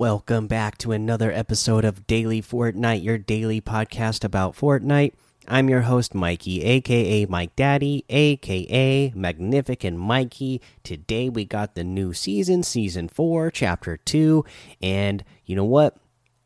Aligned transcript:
Welcome 0.00 0.46
back 0.46 0.78
to 0.78 0.92
another 0.92 1.30
episode 1.30 1.84
of 1.84 2.06
Daily 2.06 2.40
Fortnite, 2.40 3.04
your 3.04 3.18
daily 3.18 3.60
podcast 3.60 4.24
about 4.24 4.56
Fortnite. 4.56 5.12
I'm 5.46 5.68
your 5.68 5.82
host, 5.82 6.14
Mikey, 6.14 6.62
aka 6.64 7.26
Mike 7.26 7.54
Daddy, 7.54 8.06
aka 8.08 9.12
Magnificent 9.14 9.98
Mikey. 9.98 10.62
Today 10.82 11.28
we 11.28 11.44
got 11.44 11.74
the 11.74 11.84
new 11.84 12.14
season, 12.14 12.62
season 12.62 13.08
four, 13.08 13.50
chapter 13.50 13.98
two. 13.98 14.46
And 14.80 15.22
you 15.44 15.54
know 15.54 15.66
what? 15.66 15.98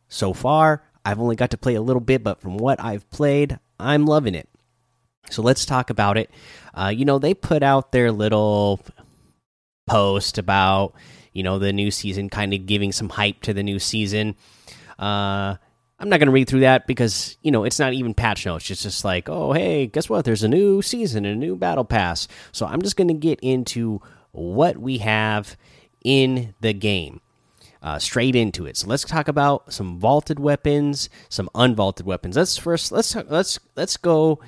So 0.09 0.32
far, 0.32 0.82
I've 1.05 1.21
only 1.21 1.37
got 1.37 1.52
to 1.52 1.57
play 1.57 1.77
a 1.77 1.80
little 1.80 2.01
bit, 2.01 2.24
but 2.24 2.41
from 2.41 2.57
what 2.57 2.82
I've 2.82 3.09
played, 3.10 3.60
I'm 3.79 4.05
loving 4.05 4.34
it. 4.34 4.48
So 5.30 5.43
let's 5.43 5.65
talk 5.65 5.91
about 5.91 6.18
it. 6.18 6.29
Uh, 6.74 6.88
you 6.88 7.05
know, 7.05 7.21
they 7.21 7.34
put 7.34 7.62
out 7.62 7.93
their 7.93 8.10
little 8.10 8.80
post 9.87 10.38
about 10.38 10.93
you 11.34 11.43
know 11.43 11.59
the 11.59 11.73
new 11.73 11.91
season, 11.91 12.30
kind 12.30 12.55
of 12.55 12.65
giving 12.65 12.93
some 12.93 13.11
hype 13.11 13.43
to 13.43 13.52
the 13.52 13.62
new 13.62 13.79
season. 13.79 14.37
Uh, 14.98 15.57
I'm 15.98 16.09
not 16.09 16.19
going 16.19 16.29
to 16.29 16.33
read 16.33 16.48
through 16.48 16.60
that 16.60 16.87
because 16.87 17.37
you 17.43 17.51
know 17.51 17.65
it's 17.65 17.79
not 17.79 17.93
even 17.93 18.15
patch 18.15 18.47
notes. 18.47 18.70
It's 18.70 18.83
just 18.83 19.05
like, 19.05 19.29
oh 19.29 19.52
hey, 19.52 19.87
guess 19.87 20.09
what? 20.09 20.24
There's 20.24 20.43
a 20.43 20.48
new 20.48 20.80
season, 20.80 21.27
and 21.27 21.37
a 21.37 21.47
new 21.47 21.57
battle 21.57 21.84
pass. 21.84 22.27
So 22.52 22.65
I'm 22.65 22.80
just 22.80 22.97
going 22.97 23.09
to 23.09 23.15
get 23.15 23.38
into 23.41 24.01
what 24.33 24.79
we 24.79 24.99
have 24.99 25.57
in 26.02 26.55
the 26.60 26.73
game. 26.73 27.21
Uh, 27.82 27.99
straight 27.99 28.35
into 28.35 28.65
it. 28.65 28.79
So 28.79 28.87
let's 28.87 29.05
talk 29.05 29.29
about 29.29 29.71
some 29.71 29.99
vaulted 29.99 30.40
weapons, 30.40 31.10
some 31.29 31.51
unvaulted 31.55 32.07
weapons. 32.07 32.35
Let's 32.35 32.57
first 32.57 32.90
let's 32.93 33.15
let's 33.15 33.59
let's 33.77 33.99
go 33.99 34.40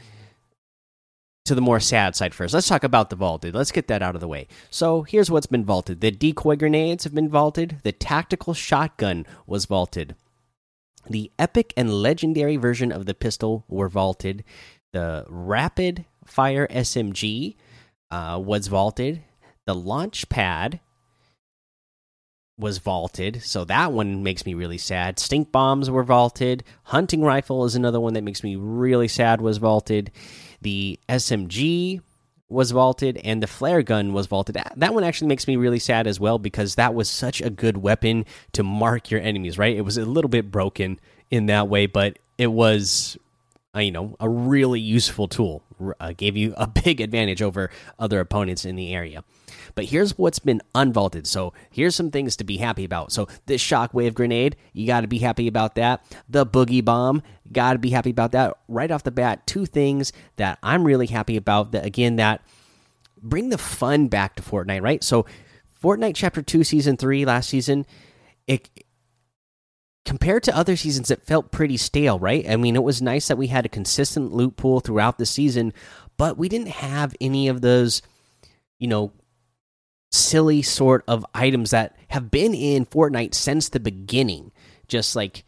to 1.46 1.54
the 1.54 1.60
more 1.60 1.80
sad 1.80 2.14
side 2.14 2.34
first. 2.34 2.54
Let's 2.54 2.68
talk 2.68 2.84
about 2.84 3.10
the 3.10 3.16
vaulted. 3.16 3.54
Let's 3.54 3.72
get 3.72 3.88
that 3.88 4.02
out 4.02 4.14
of 4.14 4.20
the 4.20 4.28
way. 4.28 4.48
So 4.70 5.02
here's 5.02 5.30
what's 5.30 5.46
been 5.46 5.64
vaulted: 5.64 6.00
the 6.00 6.10
decoy 6.10 6.56
grenades 6.56 7.04
have 7.04 7.14
been 7.14 7.28
vaulted. 7.28 7.78
The 7.82 7.92
tactical 7.92 8.54
shotgun 8.54 9.26
was 9.46 9.64
vaulted. 9.64 10.14
The 11.08 11.30
epic 11.38 11.72
and 11.76 11.92
legendary 11.92 12.56
version 12.56 12.90
of 12.90 13.06
the 13.06 13.14
pistol 13.14 13.64
were 13.68 13.88
vaulted. 13.88 14.44
The 14.92 15.24
rapid 15.28 16.04
fire 16.24 16.66
SMG 16.68 17.54
uh, 18.10 18.40
was 18.42 18.66
vaulted. 18.66 19.22
The 19.66 19.74
launch 19.74 20.28
pad 20.28 20.80
was 22.58 22.78
vaulted, 22.78 23.42
so 23.42 23.64
that 23.64 23.92
one 23.92 24.22
makes 24.22 24.46
me 24.46 24.54
really 24.54 24.78
sad. 24.78 25.18
Stink 25.18 25.52
bombs 25.52 25.90
were 25.90 26.02
vaulted. 26.02 26.64
Hunting 26.84 27.22
rifle 27.22 27.64
is 27.64 27.74
another 27.74 28.00
one 28.00 28.14
that 28.14 28.24
makes 28.24 28.42
me 28.42 28.56
really 28.56 29.08
sad. 29.08 29.40
Was 29.40 29.58
vaulted. 29.58 30.10
The 30.66 30.98
SMG 31.08 32.00
was 32.48 32.72
vaulted, 32.72 33.18
and 33.18 33.40
the 33.40 33.46
flare 33.46 33.82
gun 33.84 34.12
was 34.12 34.26
vaulted. 34.26 34.58
That 34.74 34.94
one 34.94 35.04
actually 35.04 35.28
makes 35.28 35.46
me 35.46 35.54
really 35.54 35.78
sad 35.78 36.08
as 36.08 36.18
well 36.18 36.40
because 36.40 36.74
that 36.74 36.92
was 36.92 37.08
such 37.08 37.40
a 37.40 37.50
good 37.50 37.76
weapon 37.76 38.24
to 38.50 38.64
mark 38.64 39.08
your 39.12 39.20
enemies. 39.20 39.58
Right? 39.58 39.76
It 39.76 39.82
was 39.82 39.96
a 39.96 40.04
little 40.04 40.28
bit 40.28 40.50
broken 40.50 40.98
in 41.30 41.46
that 41.46 41.68
way, 41.68 41.86
but 41.86 42.18
it 42.36 42.48
was 42.48 43.16
uh, 43.76 43.80
you 43.80 43.92
know 43.92 44.16
a 44.18 44.28
really 44.28 44.80
useful 44.80 45.28
tool. 45.28 45.62
Uh, 46.00 46.12
gave 46.16 46.36
you 46.36 46.54
a 46.56 46.66
big 46.84 47.00
advantage 47.00 47.42
over 47.42 47.70
other 47.98 48.20
opponents 48.20 48.64
in 48.64 48.76
the 48.76 48.94
area. 48.94 49.22
But 49.74 49.86
here's 49.86 50.16
what's 50.16 50.38
been 50.38 50.62
unvaulted. 50.74 51.26
So 51.26 51.52
here's 51.70 51.94
some 51.94 52.10
things 52.10 52.36
to 52.36 52.44
be 52.44 52.56
happy 52.56 52.84
about. 52.84 53.12
So 53.12 53.28
this 53.44 53.62
shockwave 53.62 54.14
grenade, 54.14 54.56
you 54.72 54.86
got 54.86 55.02
to 55.02 55.06
be 55.06 55.18
happy 55.18 55.48
about 55.48 55.74
that. 55.74 56.02
The 56.28 56.46
boogie 56.46 56.84
bomb, 56.84 57.22
got 57.52 57.74
to 57.74 57.78
be 57.78 57.90
happy 57.90 58.10
about 58.10 58.32
that. 58.32 58.56
Right 58.68 58.90
off 58.90 59.02
the 59.02 59.10
bat, 59.10 59.46
two 59.46 59.66
things 59.66 60.12
that 60.36 60.58
I'm 60.62 60.84
really 60.84 61.06
happy 61.06 61.36
about. 61.36 61.72
That 61.72 61.84
again, 61.84 62.16
that 62.16 62.42
bring 63.22 63.50
the 63.50 63.58
fun 63.58 64.08
back 64.08 64.36
to 64.36 64.42
Fortnite. 64.42 64.82
Right. 64.82 65.04
So 65.04 65.26
Fortnite 65.82 66.14
Chapter 66.14 66.42
Two, 66.42 66.64
Season 66.64 66.96
Three, 66.96 67.24
last 67.24 67.50
season, 67.50 67.86
it 68.46 68.70
compared 70.06 70.42
to 70.42 70.56
other 70.56 70.76
seasons 70.76 71.10
it 71.10 71.22
felt 71.22 71.50
pretty 71.50 71.76
stale 71.76 72.18
right? 72.18 72.48
I 72.48 72.56
mean 72.56 72.76
it 72.76 72.82
was 72.82 73.02
nice 73.02 73.28
that 73.28 73.36
we 73.36 73.48
had 73.48 73.66
a 73.66 73.68
consistent 73.68 74.32
loot 74.32 74.56
pool 74.56 74.80
throughout 74.80 75.18
the 75.18 75.26
season 75.26 75.74
but 76.16 76.38
we 76.38 76.48
didn't 76.48 76.68
have 76.68 77.14
any 77.20 77.48
of 77.48 77.60
those 77.60 78.00
you 78.78 78.88
know 78.88 79.12
silly 80.16 80.62
sort 80.62 81.04
of 81.06 81.26
items 81.34 81.70
that 81.70 81.96
have 82.08 82.30
been 82.30 82.54
in 82.54 82.86
fortnite 82.86 83.34
since 83.34 83.68
the 83.68 83.80
beginning. 83.80 84.52
Just 84.88 85.16
like 85.16 85.44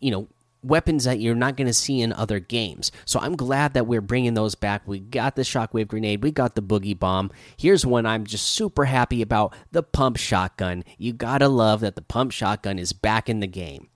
you 0.00 0.10
know 0.10 0.28
weapons 0.62 1.04
that 1.04 1.20
you're 1.20 1.34
not 1.34 1.56
going 1.56 1.66
to 1.66 1.74
see 1.74 2.00
in 2.00 2.12
other 2.12 2.40
games. 2.40 2.90
So 3.04 3.20
I'm 3.20 3.36
glad 3.36 3.74
that 3.74 3.86
we're 3.86 4.00
bringing 4.00 4.34
those 4.34 4.54
back. 4.54 4.86
We 4.86 5.00
got 5.00 5.36
the 5.36 5.42
shockwave 5.42 5.88
grenade, 5.88 6.22
we 6.22 6.30
got 6.30 6.54
the 6.54 6.62
boogie 6.62 6.98
bomb. 6.98 7.30
Here's 7.56 7.86
one 7.86 8.06
I'm 8.06 8.24
just 8.24 8.46
super 8.46 8.84
happy 8.84 9.22
about 9.22 9.54
the 9.72 9.82
pump 9.82 10.16
shotgun. 10.16 10.84
You 10.98 11.12
got 11.12 11.38
to 11.38 11.48
love 11.48 11.80
that 11.80 11.94
the 11.94 12.02
pump 12.02 12.32
shotgun 12.32 12.78
is 12.78 12.92
back 12.92 13.28
in 13.28 13.40
the 13.40 13.46
game. 13.46 13.88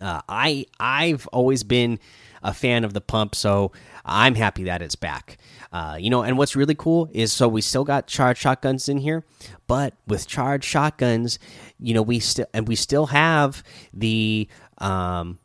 Uh, 0.00 0.22
I 0.28 0.66
I've 0.78 1.26
always 1.28 1.62
been 1.62 1.98
a 2.42 2.54
fan 2.54 2.84
of 2.84 2.94
the 2.94 3.02
pump, 3.02 3.34
so 3.34 3.72
I'm 4.04 4.34
happy 4.34 4.64
that 4.64 4.80
it's 4.80 4.94
back. 4.94 5.36
Uh, 5.72 5.98
you 6.00 6.08
know, 6.08 6.22
and 6.22 6.38
what's 6.38 6.56
really 6.56 6.74
cool 6.74 7.10
is 7.12 7.32
so 7.32 7.46
we 7.48 7.60
still 7.60 7.84
got 7.84 8.06
charged 8.06 8.40
shotguns 8.40 8.88
in 8.88 8.96
here, 8.98 9.24
but 9.66 9.94
with 10.06 10.26
charged 10.26 10.64
shotguns, 10.64 11.38
you 11.78 11.92
know, 11.92 12.02
we 12.02 12.18
still 12.18 12.46
and 12.54 12.66
we 12.66 12.76
still 12.76 13.06
have 13.06 13.62
the 13.92 14.48
um 14.78 15.38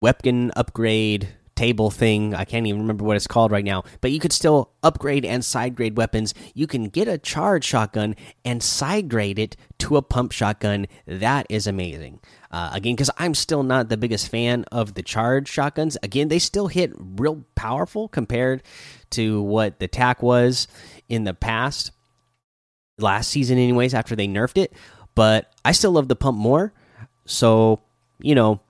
weapon 0.00 0.50
upgrade 0.56 1.28
table 1.60 1.90
thing. 1.90 2.34
I 2.34 2.46
can't 2.46 2.66
even 2.66 2.80
remember 2.80 3.04
what 3.04 3.16
it's 3.16 3.26
called 3.26 3.52
right 3.52 3.64
now, 3.64 3.84
but 4.00 4.12
you 4.12 4.18
could 4.18 4.32
still 4.32 4.70
upgrade 4.82 5.26
and 5.26 5.44
side 5.44 5.76
grade 5.76 5.98
weapons. 5.98 6.32
You 6.54 6.66
can 6.66 6.84
get 6.84 7.06
a 7.06 7.18
charge 7.18 7.64
shotgun 7.64 8.16
and 8.46 8.62
side 8.62 9.10
grade 9.10 9.38
it 9.38 9.56
to 9.80 9.98
a 9.98 10.02
pump 10.02 10.32
shotgun. 10.32 10.86
That 11.06 11.46
is 11.50 11.66
amazing. 11.66 12.20
Uh, 12.50 12.70
again, 12.72 12.94
because 12.94 13.10
I'm 13.18 13.34
still 13.34 13.62
not 13.62 13.90
the 13.90 13.98
biggest 13.98 14.28
fan 14.28 14.64
of 14.72 14.94
the 14.94 15.02
charge 15.02 15.48
shotguns. 15.48 15.98
Again, 16.02 16.28
they 16.28 16.38
still 16.38 16.68
hit 16.68 16.92
real 16.96 17.44
powerful 17.54 18.08
compared 18.08 18.62
to 19.10 19.42
what 19.42 19.80
the 19.80 19.88
tac 19.88 20.22
was 20.22 20.66
in 21.10 21.24
the 21.24 21.34
past, 21.34 21.92
last 22.96 23.28
season, 23.28 23.58
anyways, 23.58 23.92
after 23.92 24.16
they 24.16 24.26
nerfed 24.26 24.56
it. 24.56 24.72
But 25.14 25.52
I 25.62 25.72
still 25.72 25.92
love 25.92 26.08
the 26.08 26.16
pump 26.16 26.38
more. 26.38 26.72
So, 27.26 27.80
you 28.18 28.34
know, 28.34 28.60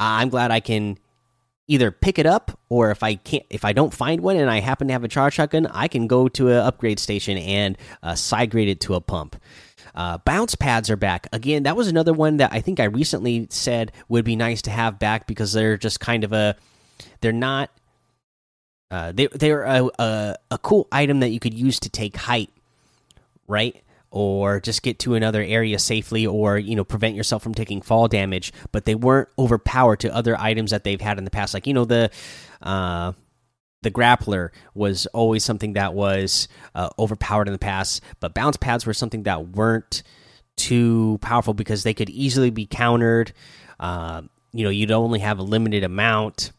I'm 0.00 0.28
glad 0.28 0.50
I 0.50 0.60
can 0.60 0.98
either 1.68 1.90
pick 1.90 2.18
it 2.18 2.26
up 2.26 2.58
or 2.68 2.90
if 2.90 3.02
I 3.02 3.16
can't 3.16 3.44
if 3.50 3.64
I 3.64 3.72
don't 3.72 3.92
find 3.92 4.22
one 4.22 4.36
and 4.36 4.50
I 4.50 4.60
happen 4.60 4.88
to 4.88 4.92
have 4.92 5.04
a 5.04 5.08
charge 5.08 5.34
shotgun, 5.34 5.66
I 5.66 5.86
can 5.88 6.06
go 6.06 6.28
to 6.28 6.48
an 6.48 6.56
upgrade 6.56 6.98
station 6.98 7.36
and 7.36 7.76
uh, 8.02 8.14
side 8.14 8.50
grade 8.50 8.68
it 8.68 8.80
to 8.80 8.94
a 8.94 9.00
pump. 9.00 9.36
Uh, 9.94 10.18
bounce 10.18 10.54
pads 10.54 10.90
are 10.90 10.96
back 10.96 11.26
again. 11.32 11.64
That 11.64 11.76
was 11.76 11.88
another 11.88 12.12
one 12.12 12.38
that 12.38 12.52
I 12.52 12.60
think 12.60 12.80
I 12.80 12.84
recently 12.84 13.46
said 13.50 13.92
would 14.08 14.24
be 14.24 14.36
nice 14.36 14.62
to 14.62 14.70
have 14.70 14.98
back 14.98 15.26
because 15.26 15.52
they're 15.52 15.76
just 15.76 16.00
kind 16.00 16.24
of 16.24 16.32
a 16.32 16.56
they're 17.20 17.32
not 17.32 17.70
uh, 18.90 19.12
they 19.12 19.26
they're 19.26 19.64
a, 19.64 19.90
a 19.98 20.34
a 20.52 20.58
cool 20.58 20.88
item 20.90 21.20
that 21.20 21.28
you 21.28 21.40
could 21.40 21.54
use 21.54 21.78
to 21.80 21.90
take 21.90 22.16
height, 22.16 22.50
right? 23.46 23.82
Or 24.10 24.60
just 24.60 24.82
get 24.82 24.98
to 25.00 25.14
another 25.14 25.42
area 25.42 25.78
safely 25.78 26.26
or 26.26 26.58
you 26.58 26.74
know 26.74 26.84
prevent 26.84 27.14
yourself 27.14 27.42
from 27.42 27.54
taking 27.54 27.82
fall 27.82 28.08
damage 28.08 28.52
but 28.72 28.84
they 28.84 28.94
weren't 28.94 29.28
overpowered 29.38 30.00
to 30.00 30.14
other 30.14 30.38
items 30.38 30.70
that 30.70 30.84
they've 30.84 31.00
had 31.00 31.18
in 31.18 31.24
the 31.24 31.30
past. 31.30 31.54
Like 31.54 31.66
you 31.66 31.74
know 31.74 31.84
the 31.84 32.10
uh 32.62 33.12
the 33.82 33.90
grappler 33.90 34.50
was 34.74 35.06
always 35.06 35.44
something 35.44 35.74
that 35.74 35.94
was 35.94 36.48
uh, 36.74 36.88
overpowered 36.98 37.46
in 37.46 37.52
the 37.52 37.58
past 37.58 38.02
but 38.18 38.34
bounce 38.34 38.56
pads 38.56 38.84
were 38.84 38.94
something 38.94 39.22
that 39.24 39.48
weren't 39.48 40.02
too 40.56 41.18
powerful 41.20 41.54
because 41.54 41.84
they 41.84 41.94
could 41.94 42.10
easily 42.10 42.50
be 42.50 42.66
countered. 42.66 43.32
Uh, 43.78 44.22
you 44.52 44.64
know 44.64 44.70
you'd 44.70 44.90
only 44.90 45.20
have 45.20 45.38
a 45.38 45.42
limited 45.42 45.84
amount. 45.84 46.52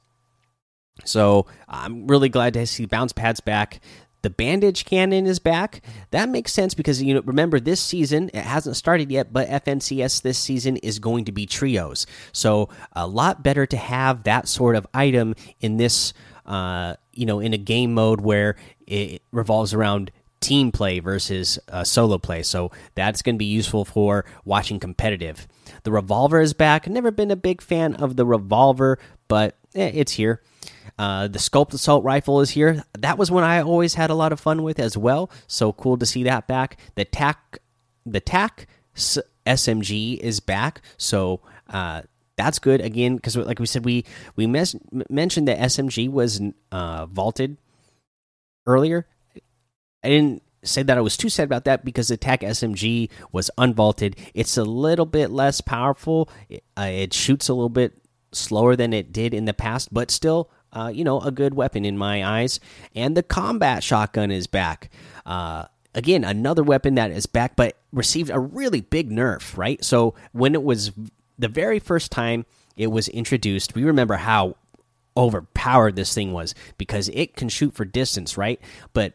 So 1.06 1.48
i'm 1.68 2.08
really 2.08 2.30
glad 2.30 2.54
to 2.54 2.68
see 2.68 2.86
bounce 2.86 3.14
pads 3.14 3.40
back 3.40 3.80
the 4.22 4.30
bandage 4.30 4.86
cannon 4.86 5.26
is 5.26 5.40
back. 5.40 5.82
That 6.12 6.30
makes 6.30 6.54
sense 6.54 6.74
because 6.74 7.02
you 7.02 7.14
know 7.14 7.22
remember 7.22 7.60
this 7.60 7.82
season 7.82 8.30
it 8.34 8.44
hasn't 8.44 8.76
started 8.76 9.12
yet, 9.12 9.32
but 9.32 9.48
FNCS 9.48 10.22
this 10.22 10.38
season 10.38 10.78
is 10.78 11.00
going 11.00 11.26
to 11.26 11.32
be 11.32 11.46
trios. 11.46 12.06
So 12.32 12.70
a 12.94 13.08
lot 13.08 13.44
better 13.44 13.66
to 13.66 13.78
have 13.78 14.24
that 14.24 14.48
sort 14.48 14.76
of 14.76 14.86
item 14.94 15.36
in 15.60 15.78
this 15.78 16.14
uh, 16.46 16.96
you 17.14 17.26
know 17.26 17.40
in 17.40 17.54
a 17.54 17.58
game 17.58 17.94
mode 17.94 18.22
where 18.22 18.56
it 18.88 19.22
revolves 19.32 19.74
around 19.74 20.12
team 20.40 20.72
play 20.72 21.00
versus 21.00 21.60
uh, 21.70 21.84
solo 21.84 22.18
play. 22.18 22.44
So 22.44 22.72
that's 22.96 23.22
going 23.22 23.36
to 23.36 23.40
be 23.40 23.46
useful 23.46 23.86
for 23.86 24.26
watching 24.46 24.80
competitive. 24.80 25.48
The 25.84 25.92
revolver 25.92 26.42
is 26.42 26.54
back. 26.54 26.88
Never 26.88 27.12
been 27.12 27.32
a 27.32 27.36
big 27.36 27.62
fan 27.62 27.96
of 27.96 28.16
the 28.16 28.26
revolver, 28.26 29.00
but 29.28 29.58
eh, 29.76 29.92
it's 29.94 30.14
here. 30.14 30.42
Uh, 31.00 31.30
the 31.30 31.40
scoped 31.40 31.74
assault 31.74 32.04
rifle 32.04 32.42
is 32.42 32.50
here. 32.50 32.84
That 32.98 33.18
was 33.18 33.32
one 33.32 33.46
I 33.46 33.62
always 33.62 33.94
had 33.94 34.10
a 34.10 34.16
lot 34.16 34.34
of 34.34 34.40
fun 34.40 34.64
with 34.64 34.80
as 34.80 34.98
well. 34.98 35.32
So 35.48 35.72
cool 35.72 35.98
to 35.98 36.06
see 36.06 36.24
that 36.24 36.46
back. 36.46 36.78
The 36.96 37.06
tac, 37.06 37.60
the 38.06 38.20
tac 38.20 38.68
SMG 39.48 40.20
is 40.20 40.42
back. 40.42 40.82
So 40.98 41.40
uh, 41.70 42.02
that's 42.36 42.60
good 42.60 42.82
again 42.82 43.16
because, 43.16 43.38
like 43.38 43.60
we 43.60 43.66
said, 43.66 43.86
we 43.86 44.04
we 44.36 44.46
mentioned 44.46 45.48
that 45.48 45.60
SMG 45.60 46.12
was 46.12 46.42
uh, 46.74 47.06
vaulted 47.06 47.56
earlier. 48.68 49.08
I 50.04 50.10
didn't 50.10 50.44
say 50.64 50.84
that 50.84 50.98
I 50.98 51.02
was 51.02 51.16
too 51.16 51.30
sad 51.30 51.46
about 51.46 51.64
that 51.64 51.86
because 51.86 52.10
the 52.10 52.18
TAC 52.18 52.42
SMG 52.42 53.10
was 53.32 53.50
unvaulted. 53.58 54.18
It's 54.34 54.58
a 54.58 54.66
little 54.66 55.06
bit 55.06 55.32
less 55.32 55.62
powerful. 55.62 56.30
It, 56.50 56.66
uh, 56.78 56.90
it 56.92 57.14
shoots 57.14 57.48
a 57.48 57.54
little 57.54 57.70
bit 57.70 57.94
slower 58.34 58.76
than 58.76 58.92
it 58.92 59.14
did 59.14 59.34
in 59.34 59.46
the 59.46 59.54
past, 59.54 59.94
but 59.94 60.12
still, 60.12 60.50
uh, 60.74 60.92
you 60.94 61.04
know, 61.04 61.20
a 61.22 61.32
good 61.32 61.54
weapon 61.54 61.86
in 61.86 61.98
my 61.98 62.24
eyes. 62.24 62.60
And 62.96 63.16
the 63.16 63.24
combat 63.24 63.84
shotgun 63.84 64.32
is 64.32 64.48
back. 64.48 64.90
Uh, 65.26 65.66
again, 65.96 66.24
another 66.24 66.64
weapon 66.64 66.96
that 66.96 67.12
is 67.12 67.26
back, 67.26 67.56
but 67.56 67.78
received 67.92 68.30
a 68.30 68.40
really 68.40 68.82
big 68.82 69.10
nerf, 69.10 69.58
right? 69.58 69.84
So 69.84 70.16
when 70.32 70.54
it 70.54 70.64
was 70.64 70.92
the 71.38 71.48
very 71.48 71.80
first 71.80 72.12
time 72.12 72.46
it 72.78 72.88
was 72.88 73.08
introduced, 73.08 73.76
we 73.76 73.84
remember 73.84 74.16
how 74.16 74.56
overpowered 75.18 75.96
this 75.96 76.14
thing 76.14 76.32
was 76.32 76.56
because 76.78 77.10
it 77.10 77.36
can 77.36 77.50
shoot 77.50 77.74
for 77.74 77.84
distance, 77.86 78.38
right? 78.38 78.60
But 78.94 79.14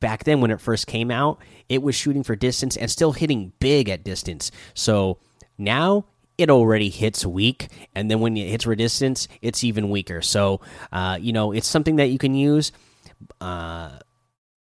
back 0.00 0.24
then 0.24 0.40
when 0.40 0.50
it 0.50 0.60
first 0.60 0.86
came 0.86 1.10
out, 1.10 1.38
it 1.68 1.82
was 1.82 1.94
shooting 1.94 2.22
for 2.22 2.36
distance 2.36 2.76
and 2.76 2.90
still 2.90 3.12
hitting 3.12 3.52
big 3.58 3.88
at 3.88 4.04
distance. 4.04 4.50
So 4.74 5.18
now 5.56 6.04
it 6.38 6.50
already 6.50 6.90
hits 6.90 7.24
weak, 7.24 7.68
and 7.94 8.10
then 8.10 8.20
when 8.20 8.36
it 8.36 8.48
hits 8.48 8.66
resistance, 8.66 9.28
it's 9.40 9.64
even 9.64 9.90
weaker. 9.90 10.20
So, 10.22 10.60
uh, 10.92 11.18
you 11.20 11.32
know, 11.32 11.52
it's 11.52 11.66
something 11.66 11.96
that 11.96 12.06
you 12.06 12.18
can 12.18 12.34
use. 12.34 12.72
Uh, 13.40 13.98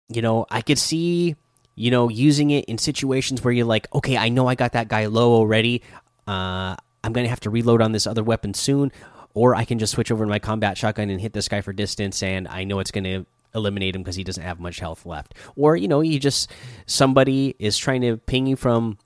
you 0.08 0.22
know, 0.22 0.46
I 0.50 0.62
could 0.62 0.78
see, 0.78 1.36
you 1.74 1.90
know, 1.90 2.08
using 2.08 2.50
it 2.50 2.64
in 2.64 2.78
situations 2.78 3.44
where 3.44 3.52
you're 3.52 3.66
like, 3.66 3.92
okay, 3.94 4.16
I 4.16 4.28
know 4.28 4.46
I 4.46 4.54
got 4.54 4.72
that 4.72 4.88
guy 4.88 5.06
low 5.06 5.34
already. 5.34 5.82
Uh, 6.26 6.76
I'm 7.04 7.12
gonna 7.12 7.28
have 7.28 7.40
to 7.40 7.50
reload 7.50 7.82
on 7.82 7.92
this 7.92 8.06
other 8.06 8.22
weapon 8.22 8.54
soon, 8.54 8.92
or 9.34 9.54
I 9.54 9.64
can 9.64 9.78
just 9.78 9.92
switch 9.92 10.10
over 10.10 10.24
to 10.24 10.30
my 10.30 10.38
combat 10.38 10.78
shotgun 10.78 11.10
and 11.10 11.20
hit 11.20 11.32
this 11.32 11.48
guy 11.48 11.60
for 11.60 11.72
distance, 11.72 12.22
and 12.22 12.48
I 12.48 12.64
know 12.64 12.78
it's 12.78 12.90
gonna 12.90 13.26
eliminate 13.54 13.96
him 13.96 14.02
because 14.02 14.16
he 14.16 14.24
doesn't 14.24 14.42
have 14.42 14.60
much 14.60 14.80
health 14.80 15.04
left. 15.04 15.34
Or 15.56 15.76
you 15.76 15.88
know, 15.88 16.00
you 16.00 16.18
just 16.18 16.50
somebody 16.86 17.54
is 17.58 17.76
trying 17.76 18.00
to 18.02 18.16
ping 18.16 18.46
you 18.46 18.56
from 18.56 18.98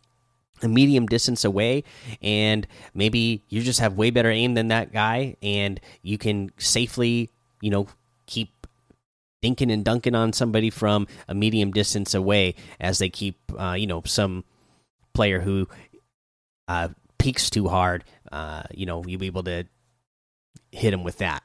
a 0.63 0.69
medium 0.69 1.07
distance 1.07 1.45
away 1.45 1.85
and 2.23 2.67
maybe 2.95 3.43
you 3.49 3.61
just 3.61 3.81
have 3.81 3.95
way 3.95 4.11
better 4.11 4.31
aim 4.31 4.55
than 4.55 4.69
that 4.69 4.93
guy 4.93 5.37
and 5.43 5.81
you 6.03 6.17
can 6.17 6.51
safely 6.59 7.29
you 7.61 7.71
know 7.71 7.87
keep 8.27 8.67
dinking 9.43 9.73
and 9.73 9.85
dunking 9.85 10.15
on 10.15 10.33
somebody 10.33 10.71
from 10.71 11.07
a 11.29 11.35
medium 11.35 11.71
distance 11.71 12.15
away 12.15 12.55
as 12.81 12.99
they 12.99 13.09
keep 13.09 13.37
uh, 13.59 13.73
you 13.73 13.87
know 13.87 14.03
some 14.07 14.45
player 15.13 15.41
who 15.41 15.69
uh, 16.69 16.89
peeks 17.19 17.51
too 17.51 17.69
hard 17.69 18.05
uh, 18.33 18.63
you 18.73 18.87
know 18.87 19.05
you'll 19.07 19.21
be 19.21 19.27
able 19.27 19.43
to 19.43 19.65
hit 20.75 20.93
him 20.93 21.05
with 21.05 21.19
that. 21.19 21.43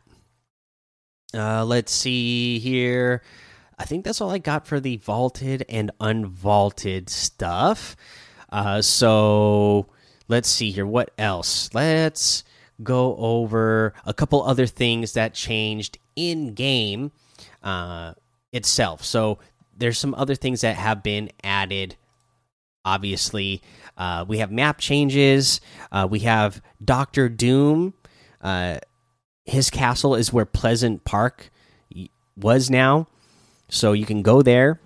Uh, 1.33 1.63
let's 1.63 1.91
see 1.91 2.59
here. 2.59 3.21
I 3.77 3.85
think 3.85 4.03
that's 4.03 4.19
all 4.19 4.31
i 4.31 4.39
got 4.39 4.67
for 4.67 4.81
the 4.81 4.97
vaulted 4.97 5.63
and 5.69 5.89
unvaulted 6.01 7.09
stuff 7.09 7.95
uh, 8.51 8.81
so 8.81 9.87
let's 10.27 10.49
see 10.49 10.71
here. 10.71 10.85
What 10.85 11.11
else? 11.17 11.69
Let's 11.73 12.43
go 12.81 13.15
over 13.17 13.93
a 14.05 14.13
couple 14.13 14.43
other 14.43 14.65
things 14.65 15.13
that 15.13 15.33
changed 15.33 15.97
in 16.15 16.53
game 16.53 17.11
uh, 17.63 18.13
itself. 18.51 19.03
So 19.03 19.39
there's 19.75 19.97
some 19.97 20.13
other 20.15 20.35
things 20.35 20.61
that 20.61 20.75
have 20.75 21.03
been 21.03 21.31
added. 21.43 21.95
Obviously, 22.85 23.61
uh, 23.97 24.25
we 24.27 24.39
have 24.39 24.51
map 24.51 24.79
changes. 24.79 25.61
Uh, 25.91 26.07
we 26.09 26.19
have 26.19 26.61
Doctor 26.83 27.29
Doom. 27.29 27.93
Uh, 28.41 28.79
his 29.45 29.69
castle 29.69 30.15
is 30.15 30.31
where 30.31 30.45
Pleasant 30.45 31.03
Park 31.03 31.49
was 32.37 32.69
now, 32.69 33.07
so 33.67 33.91
you 33.91 34.05
can 34.05 34.21
go 34.21 34.41
there 34.41 34.79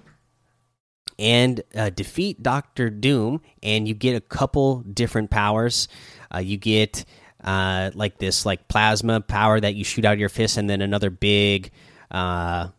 and 1.19 1.61
uh, 1.75 1.89
defeat 1.89 2.41
Doctor 2.43 2.89
Doom, 2.89 3.41
and 3.61 3.87
you 3.87 3.93
get 3.93 4.15
a 4.15 4.21
couple 4.21 4.81
different 4.81 5.29
powers. 5.29 5.87
Uh, 6.33 6.39
you 6.39 6.57
get 6.57 7.05
uh, 7.43 7.91
like 7.93 8.17
this 8.17 8.45
like 8.45 8.67
plasma 8.67 9.21
power 9.21 9.59
that 9.59 9.75
you 9.75 9.83
shoot 9.83 10.05
out 10.05 10.13
of 10.13 10.19
your 10.19 10.29
fist, 10.29 10.57
and 10.57 10.69
then 10.69 10.81
another 10.81 11.09
big 11.09 11.71
uh, 12.11 12.69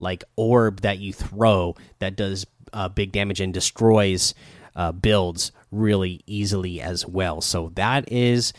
like 0.00 0.24
orb 0.36 0.80
that 0.82 0.98
you 0.98 1.12
throw 1.12 1.74
that 1.98 2.16
does 2.16 2.46
uh, 2.72 2.88
big 2.88 3.12
damage 3.12 3.40
and 3.40 3.54
destroys 3.54 4.34
uh, 4.76 4.92
builds 4.92 5.52
really 5.70 6.22
easily 6.26 6.80
as 6.80 7.06
well. 7.06 7.40
So 7.40 7.72
that 7.74 8.10
is 8.12 8.52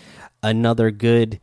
another 0.43 0.91
good 0.91 1.39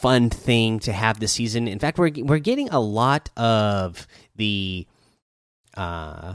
fun 0.00 0.30
thing 0.30 0.78
to 0.80 0.92
have 0.92 1.20
this 1.20 1.32
season. 1.32 1.68
In 1.68 1.78
fact, 1.78 1.98
we're 1.98 2.10
we're 2.18 2.38
getting 2.38 2.70
a 2.70 2.80
lot 2.80 3.28
of 3.36 4.06
the 4.36 4.86
uh, 5.76 6.34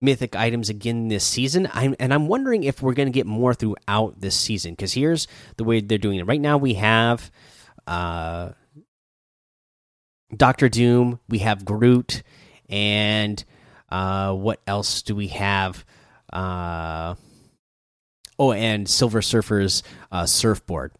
mythic 0.00 0.36
items 0.36 0.68
again 0.68 1.08
this 1.08 1.24
season. 1.24 1.68
I'm 1.72 1.94
and 1.98 2.12
I'm 2.12 2.28
wondering 2.28 2.64
if 2.64 2.82
we're 2.82 2.94
going 2.94 3.08
to 3.08 3.12
get 3.12 3.26
more 3.26 3.54
throughout 3.54 4.20
this 4.20 4.36
season 4.36 4.72
because 4.72 4.92
here's 4.92 5.26
the 5.56 5.64
way 5.64 5.80
they're 5.80 5.98
doing 5.98 6.18
it. 6.18 6.26
Right 6.26 6.40
now 6.40 6.58
we 6.58 6.74
have 6.74 7.30
uh, 7.86 8.50
Doctor 10.36 10.68
Doom, 10.68 11.20
we 11.28 11.38
have 11.38 11.64
Groot, 11.64 12.22
and 12.68 13.42
uh, 13.88 14.34
what 14.34 14.60
else 14.66 15.02
do 15.02 15.14
we 15.14 15.28
have? 15.28 15.84
Uh, 16.32 17.14
oh, 18.38 18.52
and 18.52 18.88
Silver 18.88 19.22
Surfer's 19.22 19.82
uh, 20.10 20.26
surfboard. 20.26 20.92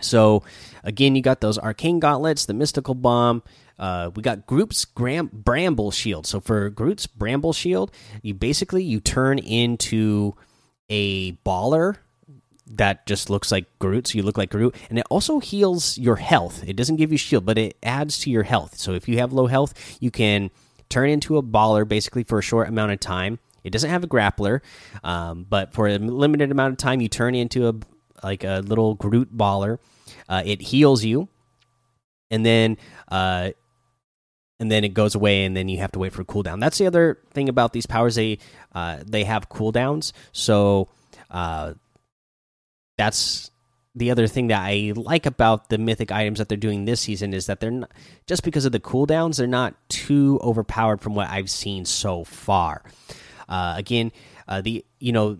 So 0.00 0.42
again, 0.84 1.16
you 1.16 1.22
got 1.22 1.40
those 1.40 1.58
arcane 1.58 2.00
gauntlets, 2.00 2.46
the 2.46 2.54
mystical 2.54 2.94
bomb, 2.94 3.42
uh, 3.78 4.10
we 4.14 4.22
got 4.22 4.46
Groot's 4.46 4.84
Gram 4.84 5.30
Bramble 5.32 5.90
Shield. 5.90 6.26
So 6.26 6.40
for 6.40 6.68
Groot's 6.70 7.06
Bramble 7.06 7.52
Shield, 7.52 7.92
you 8.22 8.34
basically 8.34 8.82
you 8.82 9.00
turn 9.00 9.38
into 9.38 10.34
a 10.88 11.32
baller 11.32 11.98
that 12.70 13.06
just 13.06 13.30
looks 13.30 13.50
like 13.50 13.66
Groot, 13.78 14.08
so 14.08 14.18
you 14.18 14.22
look 14.22 14.36
like 14.36 14.50
Groot, 14.50 14.74
and 14.90 14.98
it 14.98 15.06
also 15.10 15.38
heals 15.38 15.96
your 15.96 16.16
health. 16.16 16.62
It 16.66 16.76
doesn't 16.76 16.96
give 16.96 17.12
you 17.12 17.18
shield, 17.18 17.46
but 17.46 17.56
it 17.58 17.76
adds 17.82 18.18
to 18.20 18.30
your 18.30 18.42
health. 18.42 18.76
So 18.76 18.92
if 18.92 19.08
you 19.08 19.18
have 19.18 19.32
low 19.32 19.46
health, 19.46 19.74
you 20.00 20.10
can 20.10 20.50
turn 20.88 21.10
into 21.10 21.36
a 21.36 21.42
baller 21.42 21.86
basically 21.86 22.24
for 22.24 22.38
a 22.38 22.42
short 22.42 22.68
amount 22.68 22.92
of 22.92 23.00
time. 23.00 23.38
It 23.64 23.70
doesn't 23.70 23.90
have 23.90 24.04
a 24.04 24.08
grappler, 24.08 24.60
um, 25.02 25.46
but 25.48 25.72
for 25.72 25.88
a 25.88 25.98
limited 25.98 26.50
amount 26.50 26.72
of 26.72 26.78
time, 26.78 27.00
you 27.00 27.08
turn 27.08 27.34
into 27.34 27.68
a 27.68 27.74
like 28.22 28.44
a 28.44 28.62
little 28.64 28.94
Groot 28.94 29.36
baller. 29.36 29.78
Uh, 30.28 30.42
it 30.44 30.60
heals 30.60 31.04
you, 31.04 31.28
and 32.30 32.44
then 32.44 32.76
uh, 33.08 33.50
and 34.60 34.70
then 34.70 34.84
it 34.84 34.94
goes 34.94 35.14
away 35.14 35.44
and 35.44 35.56
then 35.56 35.68
you 35.68 35.78
have 35.78 35.92
to 35.92 35.98
wait 35.98 36.12
for 36.12 36.22
a 36.22 36.24
cooldown. 36.24 36.60
That's 36.60 36.78
the 36.78 36.86
other 36.86 37.18
thing 37.32 37.48
about 37.48 37.72
these 37.72 37.86
powers 37.86 38.16
they 38.16 38.38
uh, 38.74 38.98
they 39.06 39.24
have 39.24 39.48
cooldowns. 39.48 40.12
So 40.32 40.88
uh, 41.30 41.74
that's 42.96 43.50
the 43.94 44.10
other 44.10 44.26
thing 44.26 44.48
that 44.48 44.60
I 44.60 44.92
like 44.94 45.26
about 45.26 45.70
the 45.70 45.78
mythic 45.78 46.12
items 46.12 46.38
that 46.38 46.48
they're 46.48 46.58
doing 46.58 46.84
this 46.84 47.00
season 47.00 47.34
is 47.34 47.46
that 47.46 47.60
they're 47.60 47.70
not 47.70 47.90
just 48.26 48.44
because 48.44 48.64
of 48.64 48.72
the 48.72 48.80
cooldowns, 48.80 49.36
they're 49.38 49.46
not 49.46 49.74
too 49.88 50.40
overpowered 50.42 51.00
from 51.00 51.14
what 51.14 51.28
I've 51.28 51.50
seen 51.50 51.84
so 51.84 52.24
far. 52.24 52.82
Uh, 53.48 53.74
again, 53.76 54.12
uh, 54.46 54.60
the 54.60 54.84
you 54.98 55.12
know 55.12 55.38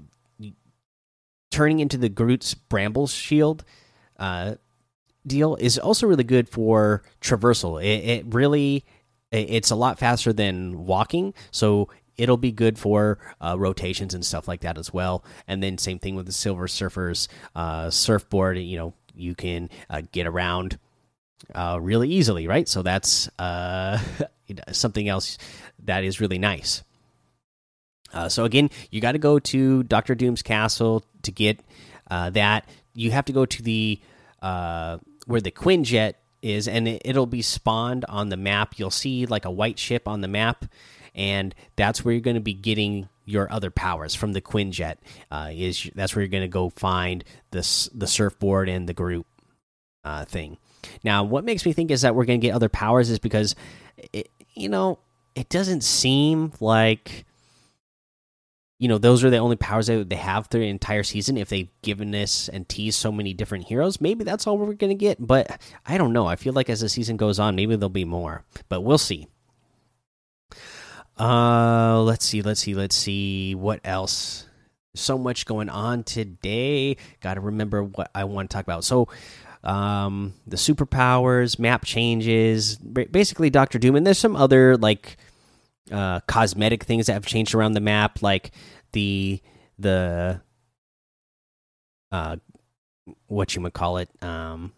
turning 1.50 1.80
into 1.80 1.96
the 1.96 2.08
Groot's 2.08 2.54
Bramble 2.54 3.06
Shield 3.06 3.64
uh, 4.18 4.56
deal 5.26 5.56
is 5.56 5.78
also 5.78 6.06
really 6.06 6.24
good 6.24 6.48
for 6.48 7.02
traversal. 7.20 7.82
It, 7.82 8.08
it 8.08 8.26
really 8.28 8.84
it's 9.30 9.70
a 9.70 9.76
lot 9.76 9.98
faster 9.98 10.32
than 10.32 10.86
walking, 10.86 11.34
so 11.50 11.88
it'll 12.18 12.36
be 12.36 12.52
good 12.52 12.78
for 12.78 13.18
uh, 13.40 13.56
rotations 13.58 14.12
and 14.12 14.26
stuff 14.26 14.48
like 14.48 14.60
that 14.60 14.76
as 14.76 14.92
well. 14.92 15.24
And 15.46 15.62
then 15.62 15.78
same 15.78 15.98
thing 15.98 16.16
with 16.16 16.26
the 16.26 16.32
Silver 16.32 16.66
Surfers 16.66 17.28
uh, 17.54 17.90
surfboard. 17.90 18.58
You 18.58 18.76
know, 18.76 18.94
you 19.14 19.34
can 19.34 19.70
uh, 19.88 20.02
get 20.12 20.26
around 20.26 20.78
uh, 21.54 21.78
really 21.80 22.10
easily, 22.10 22.46
right? 22.46 22.68
So 22.68 22.82
that's 22.82 23.28
uh, 23.38 23.98
something 24.72 25.08
else 25.08 25.38
that 25.84 26.04
is 26.04 26.20
really 26.20 26.38
nice. 26.38 26.82
Uh, 28.12 28.28
so 28.28 28.44
again, 28.44 28.70
you 28.90 29.00
got 29.00 29.12
to 29.12 29.18
go 29.18 29.38
to 29.38 29.82
Doctor 29.84 30.14
Doom's 30.14 30.42
castle 30.42 31.04
to 31.22 31.30
get 31.30 31.60
that. 32.08 32.68
You 32.94 33.10
have 33.12 33.26
to 33.26 33.32
go 33.32 33.46
to 33.46 33.62
the 33.62 34.00
where 34.40 35.40
the 35.42 35.50
Quinjet 35.50 36.14
is, 36.42 36.68
and 36.68 36.88
it, 36.88 37.16
will 37.16 37.26
be 37.26 37.42
spawned 37.42 38.04
on 38.06 38.28
the 38.28 38.36
map. 38.36 38.78
You'll 38.78 38.90
see 38.90 39.26
like 39.26 39.44
a 39.44 39.50
white 39.50 39.78
ship 39.78 40.06
on 40.06 40.20
the 40.20 40.28
map, 40.28 40.64
and 41.14 41.54
that's 41.76 42.04
where 42.04 42.12
you're 42.14 42.20
going 42.20 42.34
to 42.34 42.40
be 42.40 42.54
getting 42.54 43.08
your 43.24 43.50
other 43.52 43.70
powers 43.70 44.14
from 44.14 44.32
the 44.32 44.40
Quinjet. 44.40 44.96
Uh, 45.30 45.50
is 45.52 45.90
that's 45.94 46.14
where 46.14 46.22
you're 46.22 46.30
going 46.30 46.42
to 46.42 46.48
go 46.48 46.70
find 46.70 47.24
this 47.50 47.88
the 47.94 48.06
surfboard 48.06 48.68
and 48.68 48.88
the 48.88 48.94
Groot 48.94 49.26
uh, 50.04 50.24
thing. 50.24 50.58
Now, 51.04 51.24
what 51.24 51.44
makes 51.44 51.66
me 51.66 51.72
think 51.72 51.90
is 51.90 52.02
that 52.02 52.14
we're 52.14 52.24
going 52.24 52.40
to 52.40 52.46
get 52.46 52.54
other 52.54 52.68
powers 52.68 53.10
is 53.10 53.18
because, 53.18 53.54
it, 54.12 54.30
you 54.54 54.68
know, 54.68 54.98
it 55.34 55.48
doesn't 55.48 55.82
seem 55.82 56.52
like 56.60 57.24
you 58.78 58.88
know 58.88 58.98
those 58.98 59.24
are 59.24 59.30
the 59.30 59.38
only 59.38 59.56
powers 59.56 59.88
that 59.88 60.08
they 60.08 60.16
have 60.16 60.46
through 60.46 60.60
the 60.60 60.68
entire 60.68 61.02
season 61.02 61.36
if 61.36 61.48
they've 61.48 61.70
given 61.82 62.14
us 62.14 62.48
and 62.48 62.68
teased 62.68 62.98
so 63.00 63.10
many 63.12 63.32
different 63.34 63.64
heroes 63.64 64.00
maybe 64.00 64.24
that's 64.24 64.46
all 64.46 64.56
we're 64.58 64.72
gonna 64.74 64.94
get 64.94 65.16
but 65.24 65.60
i 65.86 65.98
don't 65.98 66.12
know 66.12 66.26
i 66.26 66.36
feel 66.36 66.52
like 66.52 66.70
as 66.70 66.80
the 66.80 66.88
season 66.88 67.16
goes 67.16 67.38
on 67.38 67.56
maybe 67.56 67.74
there'll 67.76 67.88
be 67.90 68.04
more 68.04 68.44
but 68.68 68.82
we'll 68.82 68.98
see 68.98 69.26
Uh, 71.18 72.00
let's 72.02 72.24
see, 72.24 72.42
let's 72.42 72.60
see, 72.60 72.74
let's 72.74 72.94
see. 72.94 73.54
What 73.54 73.80
else? 73.84 74.46
So 74.94 75.18
much 75.18 75.46
going 75.46 75.68
on 75.68 76.04
today. 76.04 76.96
Got 77.20 77.34
to 77.34 77.40
remember 77.40 77.82
what 77.82 78.10
I 78.14 78.24
want 78.24 78.50
to 78.50 78.54
talk 78.54 78.64
about. 78.64 78.84
So, 78.84 79.08
um, 79.64 80.34
the 80.46 80.56
superpowers, 80.56 81.58
map 81.58 81.84
changes, 81.84 82.76
basically 82.78 83.50
Doctor 83.50 83.78
Doom, 83.80 83.96
and 83.96 84.06
there's 84.06 84.18
some 84.18 84.36
other 84.36 84.76
like 84.76 85.16
uh, 85.90 86.20
cosmetic 86.20 86.84
things 86.84 87.06
that 87.06 87.14
have 87.14 87.26
changed 87.26 87.54
around 87.54 87.72
the 87.72 87.80
map, 87.80 88.22
like 88.22 88.50
the 88.92 89.40
the 89.78 90.40
uh, 92.12 92.36
what 93.26 93.54
you 93.54 93.62
would 93.62 93.72
call 93.72 93.98
it. 93.98 94.08
Um, 94.22 94.72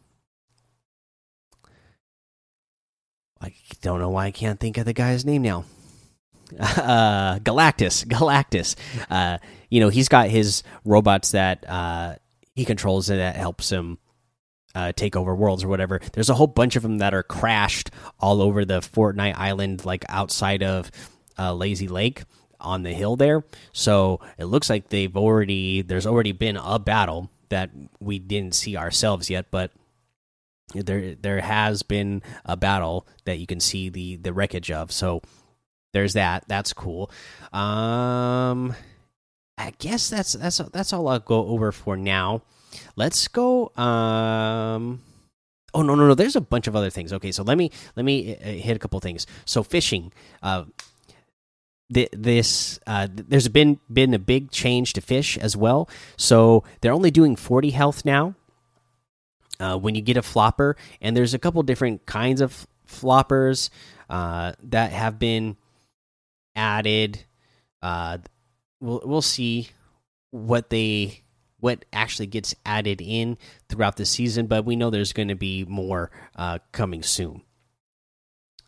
I 3.41 3.53
don't 3.81 4.01
know 4.01 4.11
why 4.11 4.27
I 4.27 4.31
can't 4.31 4.61
think 4.61 4.77
of 4.77 4.85
the 4.85 4.93
guy's 4.93 5.25
name 5.25 5.43
now. 5.43 5.65
Uh, 6.59 7.39
Galactus, 7.39 8.05
Galactus. 8.09 8.75
Uh, 9.09 9.39
you 9.69 9.79
know, 9.79 9.89
he's 9.89 10.09
got 10.09 10.29
his 10.29 10.65
robots 10.85 11.31
that 11.31 11.65
uh, 11.69 12.17
he 12.57 12.65
controls 12.65 13.09
and 13.09 13.21
that 13.21 13.37
helps 13.37 13.71
him 13.71 13.99
uh, 14.75 14.93
take 14.93 15.17
over 15.17 15.35
worlds 15.35 15.65
or 15.65 15.69
whatever. 15.69 16.01
There's 16.13 16.31
a 16.31 16.35
whole 16.35 16.47
bunch 16.47 16.77
of 16.77 16.83
them 16.83 16.99
that 16.99 17.15
are 17.15 17.23
crashed 17.23 17.91
all 18.19 18.41
over 18.41 18.65
the 18.65 18.81
Fortnite 18.81 19.37
island, 19.37 19.85
like 19.85 20.05
outside 20.09 20.63
of 20.63 20.91
uh, 21.39 21.55
Lazy 21.55 21.89
Lake 21.89 22.25
on 22.61 22.83
the 22.83 22.93
hill 22.93 23.17
there. 23.17 23.45
So 23.73 24.21
it 24.39 24.45
looks 24.45 24.69
like 24.71 24.89
they've 24.89 25.17
already 25.17 25.83
there's 25.83 26.07
already 26.07 26.33
been 26.33 26.57
a 26.57 26.79
battle 26.79 27.31
that 27.49 27.71
we 28.01 28.19
didn't 28.19 28.55
see 28.55 28.77
ourselves 28.77 29.31
yet, 29.31 29.51
but 29.51 29.73
there 30.75 31.15
there 31.15 31.41
has 31.41 31.83
been 31.83 32.23
a 32.45 32.57
battle 32.57 33.07
that 33.25 33.39
you 33.39 33.47
can 33.47 33.61
see 33.61 33.89
the 33.89 34.17
the 34.17 34.33
wreckage 34.33 34.71
of. 34.71 34.93
So 34.93 35.23
there's 35.93 36.13
that. 36.13 36.45
That's 36.47 36.73
cool. 36.73 37.11
Um, 37.53 38.75
I 39.59 39.73
guess 39.79 40.09
that's 40.09 40.35
that's 40.35 40.59
that's 40.59 40.93
all 40.93 41.09
I'll 41.09 41.19
go 41.19 41.47
over 41.47 41.73
for 41.73 41.97
now. 41.97 42.43
Let's 42.97 43.29
go. 43.29 43.69
Um. 43.77 45.03
Oh 45.73 45.83
no 45.83 45.95
no 45.95 46.09
no! 46.09 46.15
There's 46.15 46.37
a 46.37 46.41
bunch 46.41 46.67
of 46.67 46.75
other 46.75 46.91
things. 46.91 47.13
Okay, 47.13 47.31
so 47.31 47.43
let 47.43 47.57
me 47.57 47.71
let 47.97 48.05
me 48.05 48.37
uh, 48.37 48.49
hit 48.49 48.77
a 48.77 48.79
couple 48.79 48.99
things. 49.01 49.27
So 49.45 49.63
fishing. 49.63 50.13
Uh, 50.43 50.65
this 51.91 52.79
uh, 52.87 53.09
there's 53.11 53.49
been 53.49 53.79
been 53.93 54.15
a 54.15 54.19
big 54.19 54.51
change 54.51 54.93
to 54.95 55.01
fish 55.01 55.37
as 55.39 55.57
well. 55.57 55.89
So 56.17 56.65
they're 56.81 56.93
only 56.93 57.11
doing 57.11 57.37
40 57.37 57.71
health 57.71 58.05
now. 58.05 58.35
Uh, 59.59 59.77
when 59.77 59.95
you 59.95 60.01
get 60.01 60.17
a 60.17 60.23
flopper, 60.23 60.75
and 61.03 61.15
there's 61.15 61.35
a 61.35 61.39
couple 61.39 61.63
different 61.63 62.07
kinds 62.07 62.41
of 62.41 62.67
floppers 62.89 63.69
uh, 64.09 64.53
that 64.63 64.91
have 64.91 65.19
been 65.19 65.57
added. 66.57 67.25
Uh, 67.83 68.19
we'll 68.81 69.03
we'll 69.05 69.23
see 69.23 69.69
what 70.31 70.71
they 70.71 71.21
what 71.61 71.85
actually 71.93 72.27
gets 72.27 72.55
added 72.65 73.01
in 73.01 73.39
throughout 73.69 73.97
the 73.97 74.07
season, 74.07 74.47
but 74.47 74.65
we 74.65 74.77
know 74.77 74.91
there's 74.91 75.13
going 75.13 75.29
to 75.29 75.35
be 75.35 75.65
more 75.65 76.11
uh, 76.37 76.59
coming 76.73 77.03
soon. 77.03 77.43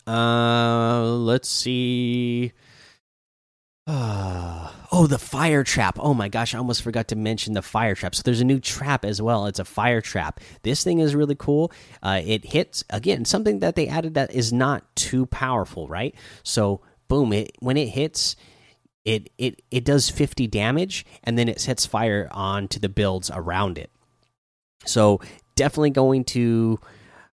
Uh, 0.06 1.02
let's 1.04 1.48
see. 1.48 2.52
Uh, 3.86 4.70
oh, 4.92 5.06
the 5.06 5.18
fire 5.18 5.64
trap. 5.64 5.98
Oh 6.00 6.14
my 6.14 6.28
gosh, 6.28 6.54
I 6.54 6.58
almost 6.58 6.82
forgot 6.82 7.08
to 7.08 7.16
mention 7.16 7.54
the 7.54 7.62
fire 7.62 7.94
trap. 7.94 8.14
So 8.14 8.22
there's 8.24 8.40
a 8.40 8.44
new 8.44 8.60
trap 8.60 9.04
as 9.04 9.20
well. 9.20 9.46
It's 9.46 9.58
a 9.58 9.64
fire 9.64 10.00
trap. 10.00 10.40
This 10.62 10.84
thing 10.84 10.98
is 10.98 11.14
really 11.14 11.36
cool. 11.36 11.72
Uh, 12.02 12.20
it 12.24 12.44
hits 12.44 12.84
again 12.90 13.24
something 13.24 13.60
that 13.60 13.76
they 13.76 13.88
added 13.88 14.14
that 14.14 14.32
is 14.32 14.52
not 14.52 14.84
too 14.96 15.26
powerful, 15.26 15.88
right? 15.88 16.14
So 16.42 16.80
boom, 17.08 17.32
it 17.32 17.52
when 17.60 17.76
it 17.76 17.88
hits, 17.88 18.36
it 19.04 19.30
it 19.38 19.62
it 19.70 19.84
does 19.84 20.10
50 20.10 20.46
damage 20.46 21.04
and 21.24 21.36
then 21.38 21.48
it 21.48 21.60
sets 21.60 21.86
fire 21.86 22.28
on 22.32 22.68
to 22.68 22.78
the 22.78 22.88
builds 22.88 23.30
around 23.32 23.78
it. 23.78 23.90
So 24.84 25.20
definitely 25.54 25.90
going 25.90 26.24
to 26.24 26.78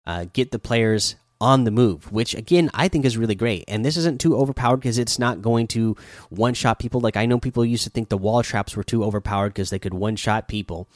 uh, 0.05 0.25
get 0.33 0.51
the 0.51 0.59
players 0.59 1.15
on 1.39 1.65
the 1.65 1.71
move, 1.71 2.12
which 2.12 2.33
again 2.33 2.69
I 2.74 2.88
think 2.88 3.05
is 3.05 3.17
really 3.17 3.36
great. 3.36 3.65
And 3.67 3.86
this 3.86 3.97
isn't 3.97 4.19
too 4.19 4.36
overpowered 4.36 4.77
because 4.77 4.97
it's 4.97 5.19
not 5.19 5.41
going 5.41 5.67
to 5.67 5.95
one 6.29 6.53
shot 6.53 6.79
people. 6.79 7.00
Like 7.00 7.17
I 7.17 7.25
know 7.25 7.39
people 7.39 7.65
used 7.65 7.83
to 7.83 7.89
think 7.89 8.09
the 8.09 8.17
wall 8.17 8.41
traps 8.43 8.75
were 8.75 8.83
too 8.83 9.03
overpowered 9.03 9.50
because 9.50 9.69
they 9.69 9.79
could 9.79 9.93
one 9.93 10.15
shot 10.15 10.47
people, 10.47 10.88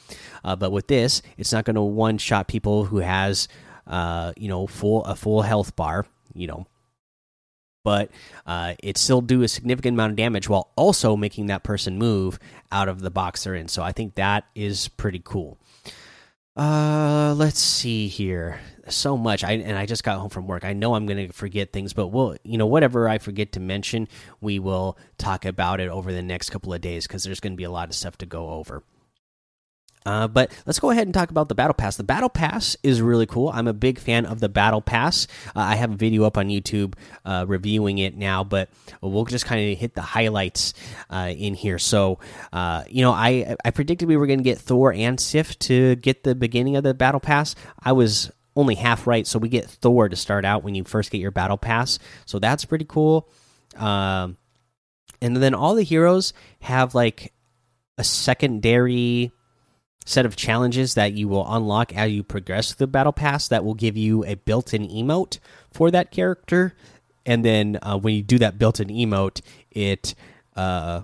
uh, 0.44 0.56
but 0.56 0.72
with 0.72 0.88
this, 0.88 1.22
it's 1.38 1.52
not 1.52 1.64
going 1.64 1.76
to 1.76 1.82
one 1.82 2.18
shot 2.18 2.48
people 2.48 2.86
who 2.86 2.98
has 2.98 3.46
uh, 3.86 4.32
you 4.36 4.48
know 4.48 4.66
full 4.66 5.04
a 5.04 5.14
full 5.14 5.42
health 5.42 5.76
bar. 5.76 6.06
You 6.34 6.46
know. 6.46 6.66
But 7.84 8.10
uh, 8.46 8.74
it 8.82 8.96
still 8.96 9.20
do 9.20 9.42
a 9.42 9.48
significant 9.48 9.94
amount 9.94 10.12
of 10.12 10.16
damage 10.16 10.48
while 10.48 10.70
also 10.76 11.16
making 11.16 11.46
that 11.46 11.64
person 11.64 11.98
move 11.98 12.38
out 12.70 12.88
of 12.88 13.00
the 13.00 13.10
box 13.10 13.44
they're 13.44 13.54
in. 13.54 13.68
So 13.68 13.82
I 13.82 13.92
think 13.92 14.14
that 14.14 14.44
is 14.54 14.88
pretty 14.88 15.20
cool. 15.24 15.58
Uh, 16.54 17.34
let's 17.36 17.58
see 17.58 18.08
here 18.08 18.60
so 18.88 19.16
much. 19.16 19.42
I 19.42 19.52
and 19.52 19.78
I 19.78 19.86
just 19.86 20.04
got 20.04 20.18
home 20.18 20.28
from 20.28 20.46
work. 20.46 20.64
I 20.64 20.74
know 20.74 20.94
I'm 20.94 21.06
going 21.06 21.26
to 21.26 21.32
forget 21.32 21.72
things, 21.72 21.92
but 21.92 22.08
we'll, 22.08 22.36
you 22.44 22.58
know, 22.58 22.66
whatever 22.66 23.08
I 23.08 23.18
forget 23.18 23.52
to 23.52 23.60
mention, 23.60 24.06
we 24.40 24.58
will 24.58 24.98
talk 25.16 25.44
about 25.44 25.80
it 25.80 25.88
over 25.88 26.12
the 26.12 26.22
next 26.22 26.50
couple 26.50 26.74
of 26.74 26.80
days 26.80 27.06
because 27.06 27.24
there's 27.24 27.40
going 27.40 27.54
to 27.54 27.56
be 27.56 27.64
a 27.64 27.70
lot 27.70 27.88
of 27.88 27.94
stuff 27.94 28.18
to 28.18 28.26
go 28.26 28.50
over. 28.50 28.82
Uh, 30.04 30.28
but 30.28 30.50
let's 30.66 30.78
go 30.78 30.90
ahead 30.90 31.06
and 31.06 31.14
talk 31.14 31.30
about 31.30 31.48
the 31.48 31.54
battle 31.54 31.74
pass. 31.74 31.96
The 31.96 32.04
battle 32.04 32.28
pass 32.28 32.76
is 32.82 33.00
really 33.00 33.26
cool. 33.26 33.48
I'm 33.48 33.68
a 33.68 33.72
big 33.72 33.98
fan 33.98 34.26
of 34.26 34.40
the 34.40 34.48
battle 34.48 34.80
pass. 34.80 35.26
Uh, 35.48 35.60
I 35.60 35.76
have 35.76 35.92
a 35.92 35.96
video 35.96 36.24
up 36.24 36.36
on 36.36 36.48
YouTube 36.48 36.94
uh, 37.24 37.44
reviewing 37.46 37.98
it 37.98 38.16
now, 38.16 38.44
but 38.44 38.68
we'll 39.00 39.24
just 39.24 39.46
kind 39.46 39.72
of 39.72 39.78
hit 39.78 39.94
the 39.94 40.02
highlights 40.02 40.74
uh, 41.10 41.32
in 41.36 41.54
here. 41.54 41.78
So, 41.78 42.18
uh, 42.52 42.84
you 42.88 43.02
know, 43.02 43.12
I 43.12 43.56
I 43.64 43.70
predicted 43.70 44.08
we 44.08 44.16
were 44.16 44.26
going 44.26 44.40
to 44.40 44.44
get 44.44 44.58
Thor 44.58 44.92
and 44.92 45.20
Sif 45.20 45.58
to 45.60 45.96
get 45.96 46.24
the 46.24 46.34
beginning 46.34 46.76
of 46.76 46.84
the 46.84 46.94
battle 46.94 47.20
pass. 47.20 47.54
I 47.82 47.92
was 47.92 48.30
only 48.56 48.74
half 48.74 49.06
right. 49.06 49.26
So 49.26 49.38
we 49.38 49.48
get 49.48 49.66
Thor 49.66 50.08
to 50.08 50.16
start 50.16 50.44
out 50.44 50.62
when 50.62 50.74
you 50.74 50.84
first 50.84 51.10
get 51.10 51.20
your 51.20 51.30
battle 51.30 51.56
pass. 51.56 51.98
So 52.26 52.38
that's 52.38 52.64
pretty 52.64 52.84
cool. 52.84 53.28
Um, 53.76 54.36
and 55.20 55.36
then 55.36 55.54
all 55.54 55.74
the 55.74 55.82
heroes 55.82 56.32
have 56.60 56.94
like 56.94 57.32
a 57.96 58.04
secondary 58.04 59.32
set 60.04 60.26
of 60.26 60.36
challenges 60.36 60.94
that 60.94 61.12
you 61.12 61.28
will 61.28 61.46
unlock 61.52 61.94
as 61.94 62.10
you 62.10 62.22
progress 62.22 62.74
the 62.74 62.86
battle 62.86 63.12
pass 63.12 63.48
that 63.48 63.64
will 63.64 63.74
give 63.74 63.96
you 63.96 64.24
a 64.24 64.34
built-in 64.34 64.88
emote 64.88 65.38
for 65.70 65.90
that 65.90 66.10
character 66.10 66.74
and 67.24 67.44
then 67.44 67.78
uh, 67.82 67.96
when 67.96 68.14
you 68.14 68.22
do 68.22 68.38
that 68.38 68.58
built-in 68.58 68.88
emote 68.88 69.40
it 69.70 70.14
uh, 70.56 71.02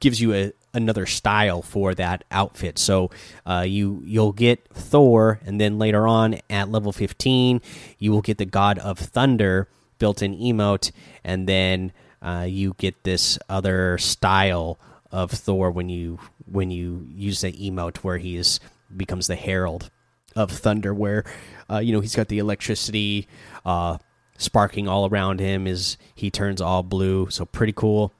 gives 0.00 0.20
you 0.20 0.32
a, 0.34 0.52
another 0.74 1.06
style 1.06 1.62
for 1.62 1.94
that 1.94 2.24
outfit. 2.30 2.78
So 2.78 3.10
uh, 3.46 3.64
you 3.66 4.02
you'll 4.04 4.32
get 4.32 4.66
Thor, 4.72 5.40
and 5.44 5.60
then 5.60 5.78
later 5.78 6.06
on 6.06 6.40
at 6.48 6.70
level 6.70 6.92
15, 6.92 7.60
you 7.98 8.10
will 8.10 8.22
get 8.22 8.38
the 8.38 8.46
God 8.46 8.78
of 8.78 8.98
Thunder 8.98 9.68
built-in 9.98 10.36
emote, 10.36 10.92
and 11.24 11.48
then 11.48 11.92
uh, 12.22 12.46
you 12.48 12.74
get 12.78 13.02
this 13.04 13.38
other 13.48 13.98
style 13.98 14.78
of 15.10 15.30
Thor 15.30 15.70
when 15.70 15.88
you 15.88 16.18
when 16.50 16.70
you 16.70 17.06
use 17.10 17.40
the 17.40 17.52
emote 17.52 17.98
where 17.98 18.18
he 18.18 18.36
is 18.36 18.60
becomes 18.96 19.26
the 19.26 19.36
Herald 19.36 19.90
of 20.36 20.50
Thunder, 20.50 20.94
where 20.94 21.24
uh, 21.70 21.78
you 21.78 21.92
know 21.92 22.00
he's 22.00 22.16
got 22.16 22.28
the 22.28 22.38
electricity 22.38 23.26
uh, 23.64 23.98
sparking 24.38 24.88
all 24.88 25.08
around 25.08 25.40
him. 25.40 25.66
Is 25.66 25.96
he 26.14 26.30
turns 26.30 26.60
all 26.60 26.82
blue? 26.82 27.28
So 27.30 27.44
pretty 27.44 27.72
cool. 27.72 28.12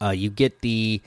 Uh, 0.00 0.10
you 0.10 0.30
get 0.30 0.60
the 0.60 1.00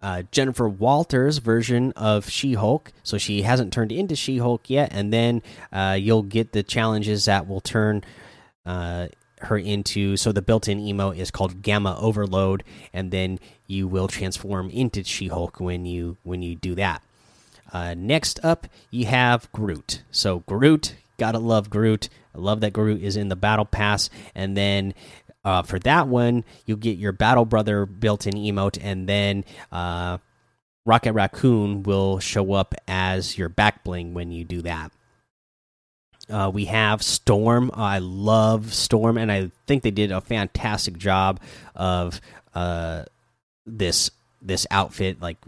uh, 0.00 0.22
Jennifer 0.30 0.68
Walters 0.68 1.38
version 1.38 1.92
of 1.92 2.28
She 2.28 2.54
Hulk. 2.54 2.92
So 3.02 3.18
she 3.18 3.42
hasn't 3.42 3.72
turned 3.72 3.92
into 3.92 4.16
She 4.16 4.38
Hulk 4.38 4.68
yet, 4.70 4.90
and 4.92 5.12
then 5.12 5.42
uh, 5.72 5.96
you'll 5.98 6.22
get 6.22 6.52
the 6.52 6.62
challenges 6.62 7.24
that 7.24 7.48
will 7.48 7.60
turn 7.60 8.04
uh, 8.64 9.08
her 9.40 9.58
into. 9.58 10.16
So 10.16 10.32
the 10.32 10.42
built-in 10.42 10.78
emo 10.80 11.10
is 11.10 11.30
called 11.30 11.62
Gamma 11.62 11.96
Overload, 11.98 12.64
and 12.92 13.10
then 13.10 13.38
you 13.68 13.86
will 13.86 14.08
transform 14.08 14.70
into 14.70 15.04
She 15.04 15.28
Hulk 15.28 15.60
when 15.60 15.86
you 15.86 16.16
when 16.24 16.42
you 16.42 16.56
do 16.56 16.74
that. 16.74 17.02
Uh, 17.72 17.94
next 17.94 18.40
up, 18.42 18.66
you 18.90 19.06
have 19.06 19.52
Groot. 19.52 20.02
So 20.10 20.40
Groot, 20.40 20.96
gotta 21.18 21.38
love 21.38 21.70
Groot. 21.70 22.08
I 22.34 22.38
love 22.38 22.60
that 22.62 22.72
Groot 22.72 23.02
is 23.02 23.16
in 23.16 23.28
the 23.28 23.36
Battle 23.36 23.66
Pass, 23.66 24.10
and 24.34 24.56
then 24.56 24.94
uh, 25.44 25.62
for 25.62 25.78
that 25.80 26.08
one, 26.08 26.44
you 26.66 26.76
get 26.76 26.98
your 26.98 27.12
Battle 27.12 27.44
Brother 27.44 27.86
built-in 27.86 28.34
emote, 28.34 28.78
and 28.82 29.08
then 29.08 29.44
uh, 29.70 30.18
Rocket 30.84 31.12
Raccoon 31.12 31.82
will 31.82 32.18
show 32.18 32.52
up 32.54 32.74
as 32.86 33.36
your 33.36 33.48
back 33.48 33.84
bling 33.84 34.14
when 34.14 34.32
you 34.32 34.44
do 34.44 34.62
that. 34.62 34.90
Uh, 36.30 36.50
we 36.52 36.66
have 36.66 37.02
Storm. 37.02 37.70
I 37.74 37.98
love 37.98 38.74
Storm, 38.74 39.16
and 39.16 39.30
I 39.32 39.50
think 39.66 39.82
they 39.82 39.90
did 39.90 40.12
a 40.12 40.20
fantastic 40.20 40.98
job 40.98 41.40
of 41.74 42.20
uh, 42.54 43.04
this 43.68 44.10
this 44.40 44.66
outfit. 44.70 45.20
Like 45.20 45.38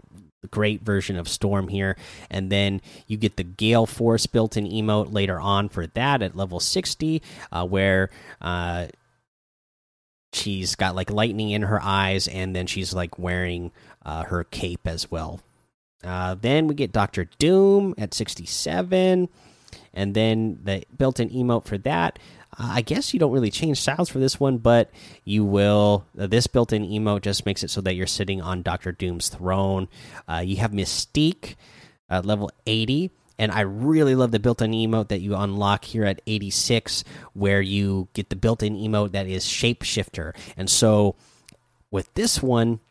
great 0.49 0.81
version 0.81 1.17
of 1.17 1.27
Storm 1.27 1.67
here, 1.67 1.95
and 2.29 2.51
then 2.51 2.81
you 3.07 3.17
get 3.17 3.37
the 3.37 3.43
Gale 3.43 3.85
Force 3.85 4.25
built-in 4.25 4.65
emote 4.65 5.13
later 5.13 5.39
on 5.39 5.69
for 5.69 5.87
that 5.87 6.21
at 6.21 6.35
level 6.35 6.59
sixty, 6.59 7.21
uh, 7.51 7.65
where 7.65 8.09
uh, 8.41 8.87
she's 10.33 10.75
got 10.75 10.95
like 10.95 11.09
lightning 11.09 11.51
in 11.51 11.63
her 11.63 11.81
eyes, 11.81 12.27
and 12.27 12.55
then 12.55 12.67
she's 12.67 12.93
like 12.93 13.19
wearing 13.19 13.71
uh, 14.05 14.23
her 14.23 14.43
cape 14.43 14.85
as 14.87 15.09
well. 15.11 15.41
Uh, 16.03 16.35
then 16.39 16.67
we 16.67 16.75
get 16.75 16.91
Doctor 16.91 17.27
Doom 17.37 17.93
at 17.97 18.13
67, 18.13 19.29
and 19.93 20.13
then 20.13 20.59
the 20.63 20.83
built-in 20.97 21.29
emote 21.29 21.65
for 21.65 21.77
that. 21.79 22.17
Uh, 22.57 22.69
I 22.73 22.81
guess 22.81 23.13
you 23.13 23.19
don't 23.19 23.31
really 23.31 23.51
change 23.51 23.79
styles 23.79 24.09
for 24.09 24.19
this 24.19 24.39
one, 24.39 24.57
but 24.57 24.91
you 25.23 25.45
will. 25.45 26.05
Uh, 26.17 26.27
this 26.27 26.47
built-in 26.47 26.83
emote 26.83 27.21
just 27.21 27.45
makes 27.45 27.63
it 27.63 27.69
so 27.69 27.81
that 27.81 27.95
you're 27.95 28.07
sitting 28.07 28.41
on 28.41 28.61
Doctor 28.61 28.91
Doom's 28.91 29.29
throne. 29.29 29.87
Uh, 30.27 30.43
you 30.45 30.57
have 30.57 30.71
Mystique 30.71 31.55
level 32.09 32.51
80 32.67 33.09
and 33.41 33.51
I 33.51 33.61
really 33.61 34.13
love 34.13 34.29
the 34.29 34.39
built-in 34.39 34.69
emote 34.69 35.07
that 35.07 35.19
you 35.19 35.35
unlock 35.35 35.83
here 35.83 36.05
at 36.05 36.21
86, 36.27 37.03
where 37.33 37.59
you 37.59 38.07
get 38.13 38.29
the 38.29 38.35
built-in 38.35 38.75
emote 38.75 39.13
that 39.13 39.25
is 39.25 39.45
Shapeshifter. 39.45 40.35
And 40.55 40.69
so, 40.69 41.15
with 41.89 42.13
this 42.13 42.43
one, 42.43 42.81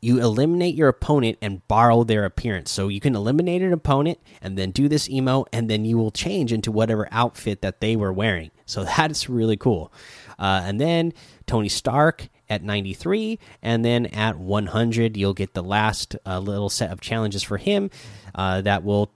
you 0.00 0.20
eliminate 0.20 0.74
your 0.74 0.88
opponent 0.88 1.38
and 1.40 1.66
borrow 1.68 2.04
their 2.04 2.24
appearance. 2.24 2.70
So 2.70 2.88
you 2.88 3.00
can 3.00 3.16
eliminate 3.16 3.62
an 3.62 3.72
opponent 3.72 4.18
and 4.40 4.56
then 4.56 4.70
do 4.70 4.88
this 4.88 5.08
emo, 5.08 5.46
and 5.52 5.68
then 5.68 5.84
you 5.84 5.98
will 5.98 6.10
change 6.10 6.52
into 6.52 6.70
whatever 6.70 7.08
outfit 7.10 7.62
that 7.62 7.80
they 7.80 7.96
were 7.96 8.12
wearing. 8.12 8.50
So 8.66 8.84
that's 8.96 9.28
really 9.28 9.56
cool. 9.56 9.92
Uh, 10.38 10.62
and 10.64 10.80
then 10.80 11.12
Tony 11.46 11.68
Stark 11.68 12.28
at 12.48 12.62
93 12.62 13.38
and 13.62 13.84
then 13.84 14.06
at 14.06 14.38
100 14.38 15.16
you'll 15.16 15.34
get 15.34 15.54
the 15.54 15.62
last 15.62 16.16
uh, 16.24 16.38
little 16.38 16.68
set 16.68 16.90
of 16.90 17.00
challenges 17.00 17.42
for 17.42 17.56
him 17.56 17.90
uh, 18.34 18.60
that 18.60 18.84
will 18.84 19.10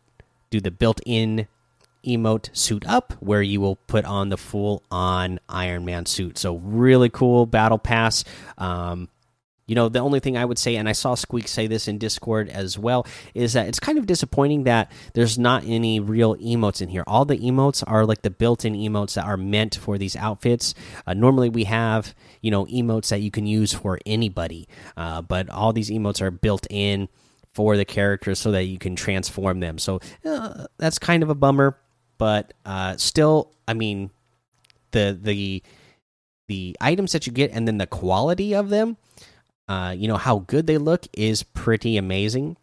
do 0.51 0.61
the 0.61 0.71
built-in 0.71 1.47
emote 2.05 2.55
suit 2.57 2.85
up 2.89 3.13
where 3.21 3.43
you 3.43 3.61
will 3.61 3.77
put 3.77 4.05
on 4.05 4.31
the 4.31 4.37
full 4.37 4.83
on 4.91 5.39
iron 5.49 5.85
man 5.85 6.07
suit 6.07 6.39
so 6.39 6.57
really 6.57 7.09
cool 7.09 7.47
battle 7.47 7.79
pass 7.79 8.25
um, 8.59 9.09
you 9.71 9.77
know, 9.77 9.89
the 9.89 10.01
only 10.01 10.19
thing 10.19 10.37
I 10.37 10.45
would 10.45 10.59
say, 10.59 10.75
and 10.75 10.89
I 10.89 10.93
saw 10.93 11.15
Squeak 11.15 11.47
say 11.47 11.69
this 11.69 11.87
in 11.87 11.97
Discord 11.97 12.49
as 12.49 12.77
well, 12.77 13.07
is 13.35 13.53
that 13.53 13.69
it's 13.69 13.79
kind 13.79 13.99
of 13.99 14.07
disappointing 14.07 14.65
that 14.65 14.91
there's 15.15 15.39
not 15.39 15.63
any 15.65 16.01
real 16.01 16.35
emotes 16.39 16.83
in 16.83 16.89
here. 16.89 17.05
All 17.07 17.25
the 17.25 17.39
emotes 17.39 17.85
are 17.87 18.05
like 18.05 18.23
the 18.23 18.31
built 18.31 18.65
in 18.65 18.75
emotes 18.75 19.15
that 19.15 19.27
are 19.27 19.37
meant 19.37 19.77
for 19.77 19.97
these 19.97 20.17
outfits. 20.17 20.75
Uh, 21.07 21.15
normally, 21.15 21.51
we 21.51 21.63
have, 21.65 22.17
you 22.41 22.51
know, 22.51 22.67
emotes 22.67 23.11
that 23.11 23.21
you 23.21 23.31
can 23.31 23.47
use 23.47 23.73
for 23.73 24.01
anybody, 24.05 24.67
uh, 24.97 25.23
but 25.23 25.49
all 25.49 25.73
these 25.73 25.89
emotes 25.89 26.21
are 26.21 26.33
built 26.33 26.67
in 26.69 27.09
for 27.55 27.77
the 27.77 27.85
characters 27.85 28.41
so 28.41 28.51
that 28.51 28.65
you 28.65 28.77
can 28.77 28.97
transform 28.97 29.61
them. 29.61 29.79
So 29.79 30.01
uh, 30.25 30.65
that's 30.79 30.99
kind 30.99 31.23
of 31.23 31.31
a 31.31 31.35
bummer, 31.37 31.79
but 32.19 32.55
uh, 32.67 32.97
still, 32.97 33.53
I 33.69 33.75
mean, 33.75 34.11
the 34.91 35.17
the 35.23 35.63
the 36.49 36.77
items 36.81 37.13
that 37.13 37.29
you 37.29 37.33
get 37.33 37.53
and 37.53 37.69
then 37.69 37.79
the 37.79 37.87
quality 37.87 38.53
of 38.57 38.69
them 38.69 38.97
uh, 39.71 39.93
you 39.97 40.09
know 40.09 40.17
how 40.17 40.41
good 40.41 40.67
they 40.67 40.79
look 40.79 41.07
is 41.13 41.45
pretty 41.45 41.97
amazing. 41.97 42.57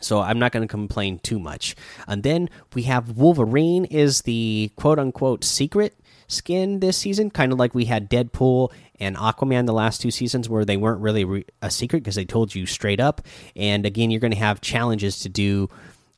So 0.00 0.20
I'm 0.20 0.40
not 0.40 0.50
going 0.50 0.66
to 0.66 0.70
complain 0.70 1.20
too 1.20 1.38
much. 1.38 1.76
And 2.08 2.24
then 2.24 2.50
we 2.74 2.82
have 2.82 3.16
Wolverine 3.16 3.84
is 3.84 4.22
the 4.22 4.72
quote 4.74 4.98
unquote 4.98 5.44
secret 5.44 5.96
skin 6.26 6.80
this 6.80 6.96
season, 6.96 7.30
kind 7.30 7.52
of 7.52 7.60
like 7.60 7.76
we 7.76 7.84
had 7.84 8.10
Deadpool 8.10 8.72
and 8.98 9.16
Aquaman 9.16 9.66
the 9.66 9.72
last 9.72 10.00
two 10.00 10.10
seasons 10.10 10.48
where 10.48 10.64
they 10.64 10.76
weren't 10.76 11.00
really 11.00 11.44
a 11.62 11.70
secret 11.70 12.00
because 12.00 12.16
they 12.16 12.24
told 12.24 12.56
you 12.56 12.66
straight 12.66 12.98
up. 12.98 13.20
And 13.54 13.86
again, 13.86 14.10
you're 14.10 14.20
going 14.20 14.32
to 14.32 14.38
have 14.38 14.60
challenges 14.60 15.20
to 15.20 15.28
do 15.28 15.70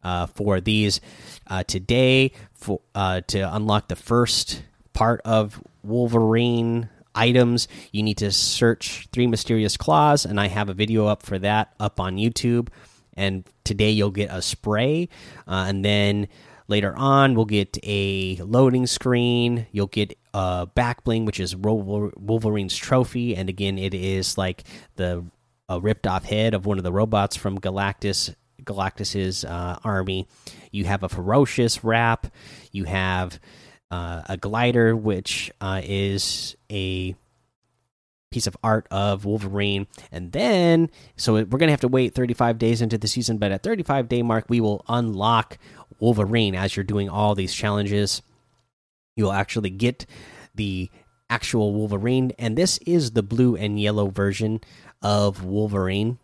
uh, 0.03 0.25
for 0.27 0.59
these 0.59 1.03
uh, 1.49 1.65
today 1.65 2.33
for 2.55 2.81
uh, 2.95 3.21
to 3.27 3.55
unlock 3.55 3.89
the 3.89 3.97
first 3.97 4.63
part 4.95 5.21
of 5.27 5.63
Wolverine 5.83 6.89
items, 7.19 7.69
you 7.93 8.03
need 8.03 8.19
to 8.19 8.31
search 8.31 9.09
Three 9.13 9.27
Mysterious 9.27 9.77
Claws, 9.77 10.25
and 10.25 10.41
I 10.41 10.49
have 10.49 10.69
a 10.69 10.75
video 10.75 11.07
up 11.07 11.23
for 11.23 11.39
that 11.41 11.75
up 11.81 12.01
on 12.01 12.17
YouTube. 12.17 12.69
And 13.15 13.45
today 13.65 13.91
you'll 13.91 14.13
get 14.13 14.31
a 14.31 14.41
spray, 14.41 15.09
uh, 15.47 15.67
and 15.67 15.85
then 15.85 16.29
later 16.69 16.95
on 16.97 17.35
we'll 17.35 17.47
get 17.47 17.77
a 17.83 18.37
loading 18.37 18.87
screen. 18.87 19.67
You'll 19.73 19.89
get 19.89 20.17
a 20.33 20.67
back 20.67 21.03
bling, 21.03 21.25
which 21.25 21.41
is 21.41 21.57
Wolverine's 21.57 22.77
trophy, 22.77 23.35
and 23.35 23.49
again, 23.49 23.77
it 23.77 23.93
is 23.93 24.39
like 24.39 24.63
the 24.95 25.25
a 25.69 25.81
ripped 25.81 26.07
off 26.07 26.25
head 26.25 26.55
of 26.55 26.65
one 26.65 26.79
of 26.79 26.85
the 26.85 26.93
robots 26.93 27.37
from 27.37 27.59
Galactus 27.59 28.35
Galactus's 28.65 29.45
uh, 29.45 29.79
army. 29.85 30.27
You 30.71 30.85
have 30.85 31.03
a 31.03 31.09
ferocious 31.09 31.85
wrap. 31.85 32.27
You 32.73 32.85
have 32.85 33.39
uh, 33.91 34.23
a 34.29 34.37
glider, 34.37 34.95
which 34.95 35.51
uh, 35.61 35.81
is 35.85 36.57
a 36.71 37.15
piece 38.31 38.47
of 38.47 38.57
art 38.63 38.87
of 38.91 39.25
Wolverine. 39.25 39.87
And 40.13 40.33
then, 40.33 40.91
so 41.17 41.35
we're 41.35 41.45
going 41.45 41.69
to 41.69 41.73
have 41.73 41.81
to 41.81 41.89
wait 41.89 42.15
35 42.15 42.59
days 42.59 42.83
into 42.83 42.99
the 42.99 43.09
season, 43.09 43.39
but 43.39 43.53
at 43.53 43.63
35 43.63 44.09
day 44.09 44.23
mark, 44.23 44.45
we 44.49 44.61
will 44.61 44.85
unlock 44.89 45.59
Wolverine 45.99 46.55
as 46.55 46.77
you're 46.77 46.85
doing 46.85 47.09
all 47.09 47.35
these 47.35 47.55
challenges. 47.55 48.23
You'll 49.17 49.33
actually 49.33 49.71
get 49.71 50.07
the 50.55 50.91
actual 51.31 51.73
Wolverine, 51.73 52.33
and 52.39 52.57
this 52.57 52.79
is 52.87 53.13
the 53.13 53.23
blue 53.23 53.57
and 53.57 53.81
yellow 53.81 54.09
version 54.09 54.61
of 55.03 55.45
Wolverine. 55.45 56.19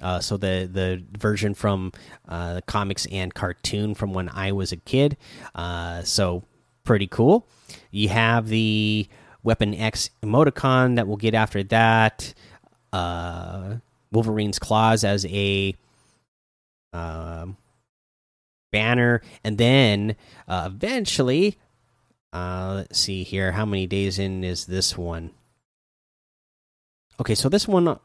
Uh, 0.00 0.18
so 0.18 0.36
the 0.36 0.68
the 0.70 1.04
version 1.18 1.54
from 1.54 1.92
uh, 2.26 2.54
the 2.54 2.62
comics 2.62 3.06
and 3.12 3.34
cartoon 3.34 3.94
from 3.94 4.14
when 4.14 4.28
I 4.30 4.52
was 4.52 4.72
a 4.72 4.76
kid. 4.76 5.16
Uh, 5.54 6.02
so 6.02 6.44
pretty 6.84 7.06
cool. 7.06 7.46
You 7.90 8.08
have 8.08 8.48
the 8.48 9.08
Weapon 9.42 9.74
X 9.74 10.10
emoticon 10.22 10.96
that 10.96 11.06
we'll 11.06 11.16
get 11.16 11.34
after 11.34 11.62
that. 11.64 12.34
Uh, 12.92 13.76
Wolverine's 14.12 14.58
claws 14.58 15.04
as 15.04 15.24
a 15.26 15.74
uh, 16.92 17.46
banner, 18.72 19.22
and 19.44 19.56
then 19.56 20.16
uh, 20.48 20.68
eventually, 20.72 21.58
uh, 22.32 22.74
let's 22.76 22.98
see 22.98 23.22
here. 23.22 23.52
How 23.52 23.64
many 23.64 23.86
days 23.86 24.18
in 24.18 24.44
is 24.44 24.66
this 24.66 24.98
one? 24.98 25.30
Okay, 27.20 27.34
so 27.34 27.48
this 27.48 27.68
one, 27.68 27.98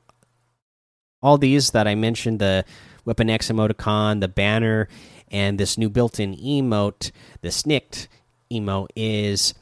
all 1.21 1.37
these 1.37 1.71
that 1.71 1.87
I 1.87 1.95
mentioned, 1.95 2.39
the 2.39 2.65
Weapon 3.05 3.29
X 3.29 3.49
emoticon, 3.49 4.19
the 4.19 4.27
banner, 4.27 4.87
and 5.29 5.59
this 5.59 5.77
new 5.77 5.89
built-in 5.89 6.35
emote, 6.35 7.11
the 7.41 7.49
Snikt 7.49 8.07
emo 8.51 8.87
is 8.95 9.53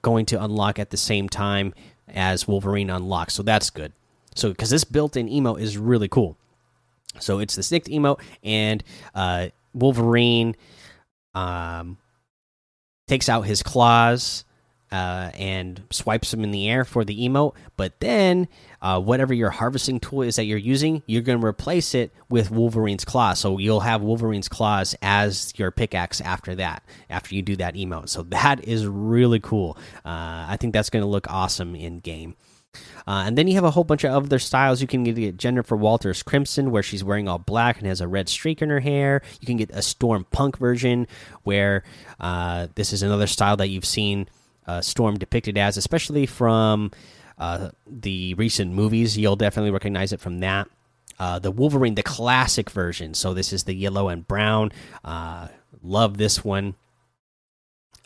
going 0.00 0.26
to 0.26 0.42
unlock 0.42 0.78
at 0.78 0.90
the 0.90 0.96
same 0.96 1.28
time 1.28 1.74
as 2.08 2.48
Wolverine 2.48 2.90
unlocks. 2.90 3.34
So 3.34 3.42
that's 3.42 3.70
good. 3.70 3.92
So 4.34 4.50
because 4.50 4.70
this 4.70 4.84
built-in 4.84 5.28
emo 5.28 5.54
is 5.56 5.76
really 5.76 6.08
cool. 6.08 6.36
So 7.20 7.40
it's 7.40 7.54
the 7.54 7.62
Snikt 7.62 7.88
emo 7.88 8.16
and 8.42 8.82
uh, 9.14 9.48
Wolverine 9.74 10.56
um, 11.34 11.98
takes 13.06 13.28
out 13.28 13.42
his 13.42 13.62
claws 13.62 14.44
uh, 14.92 15.30
and 15.34 15.82
swipes 15.90 16.30
them 16.30 16.44
in 16.44 16.50
the 16.50 16.68
air 16.68 16.84
for 16.84 17.02
the 17.04 17.26
emote. 17.26 17.54
But 17.76 17.98
then, 18.00 18.46
uh, 18.82 19.00
whatever 19.00 19.32
your 19.32 19.50
harvesting 19.50 19.98
tool 19.98 20.22
is 20.22 20.36
that 20.36 20.44
you're 20.44 20.58
using, 20.58 21.02
you're 21.06 21.22
going 21.22 21.40
to 21.40 21.46
replace 21.46 21.94
it 21.94 22.12
with 22.28 22.50
Wolverine's 22.50 23.04
claws. 23.04 23.38
So 23.38 23.56
you'll 23.58 23.80
have 23.80 24.02
Wolverine's 24.02 24.48
claws 24.48 24.94
as 25.00 25.54
your 25.56 25.70
pickaxe 25.70 26.20
after 26.20 26.54
that, 26.56 26.84
after 27.08 27.34
you 27.34 27.40
do 27.40 27.56
that 27.56 27.74
emote. 27.74 28.10
So 28.10 28.22
that 28.24 28.64
is 28.68 28.86
really 28.86 29.40
cool. 29.40 29.78
Uh, 30.04 30.46
I 30.48 30.58
think 30.60 30.74
that's 30.74 30.90
going 30.90 31.02
to 31.02 31.08
look 31.08 31.26
awesome 31.30 31.74
in 31.74 32.00
game. 32.00 32.36
Uh, 33.06 33.24
and 33.26 33.36
then 33.36 33.48
you 33.48 33.54
have 33.54 33.64
a 33.64 33.70
whole 33.70 33.84
bunch 33.84 34.04
of 34.04 34.12
other 34.12 34.38
styles. 34.38 34.80
You 34.80 34.86
can 34.86 35.04
get 35.04 35.36
Jennifer 35.36 35.76
Walters 35.76 36.22
Crimson, 36.22 36.70
where 36.70 36.82
she's 36.82 37.02
wearing 37.02 37.28
all 37.28 37.38
black 37.38 37.78
and 37.78 37.86
has 37.86 38.00
a 38.00 38.08
red 38.08 38.28
streak 38.28 38.62
in 38.62 38.70
her 38.70 38.80
hair. 38.80 39.22
You 39.40 39.46
can 39.46 39.56
get 39.56 39.70
a 39.72 39.82
Storm 39.82 40.26
Punk 40.30 40.58
version, 40.58 41.06
where 41.42 41.82
uh, 42.20 42.68
this 42.74 42.92
is 42.92 43.02
another 43.02 43.26
style 43.26 43.56
that 43.56 43.68
you've 43.68 43.84
seen 43.84 44.28
Storm 44.80 45.18
depicted 45.18 45.58
as, 45.58 45.76
especially 45.76 46.26
from 46.26 46.90
uh, 47.38 47.70
the 47.86 48.34
recent 48.34 48.72
movies. 48.72 49.18
You'll 49.18 49.36
definitely 49.36 49.70
recognize 49.70 50.12
it 50.12 50.20
from 50.20 50.40
that. 50.40 50.68
Uh, 51.18 51.38
the 51.38 51.50
Wolverine, 51.50 51.94
the 51.94 52.02
classic 52.02 52.70
version. 52.70 53.14
So 53.14 53.34
this 53.34 53.52
is 53.52 53.64
the 53.64 53.74
yellow 53.74 54.08
and 54.08 54.26
brown. 54.26 54.72
Uh, 55.04 55.48
love 55.82 56.16
this 56.18 56.44
one. 56.44 56.74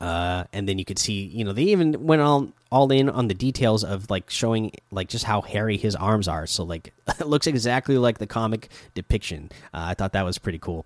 Uh, 0.01 0.45
and 0.53 0.69
then 0.69 0.79
you 0.79 0.85
could 0.85 0.99
see, 0.99 1.25
you 1.25 1.45
know, 1.45 1.53
they 1.53 1.65
even 1.65 2.05
went 2.05 2.21
all 2.21 2.49
all 2.71 2.91
in 2.91 3.09
on 3.09 3.29
the 3.29 3.35
details 3.35 3.85
of 3.85 4.11
like 4.11 4.29
showing 4.29 4.73
like 4.91 5.09
just 5.09 5.25
how 5.25 5.41
hairy 5.41 5.77
his 5.77 5.95
arms 5.95 6.29
are. 6.29 6.47
So 6.47 6.65
like 6.65 6.93
it 7.21 7.27
looks 7.27 7.47
exactly 7.47 7.97
like 7.97 8.19
the 8.19 8.27
comic 8.27 8.69
depiction. 8.95 9.51
Uh, 9.73 9.89
I 9.89 9.95
thought 9.95 10.13
that 10.13 10.25
was 10.25 10.39
pretty 10.39 10.59
cool. 10.59 10.85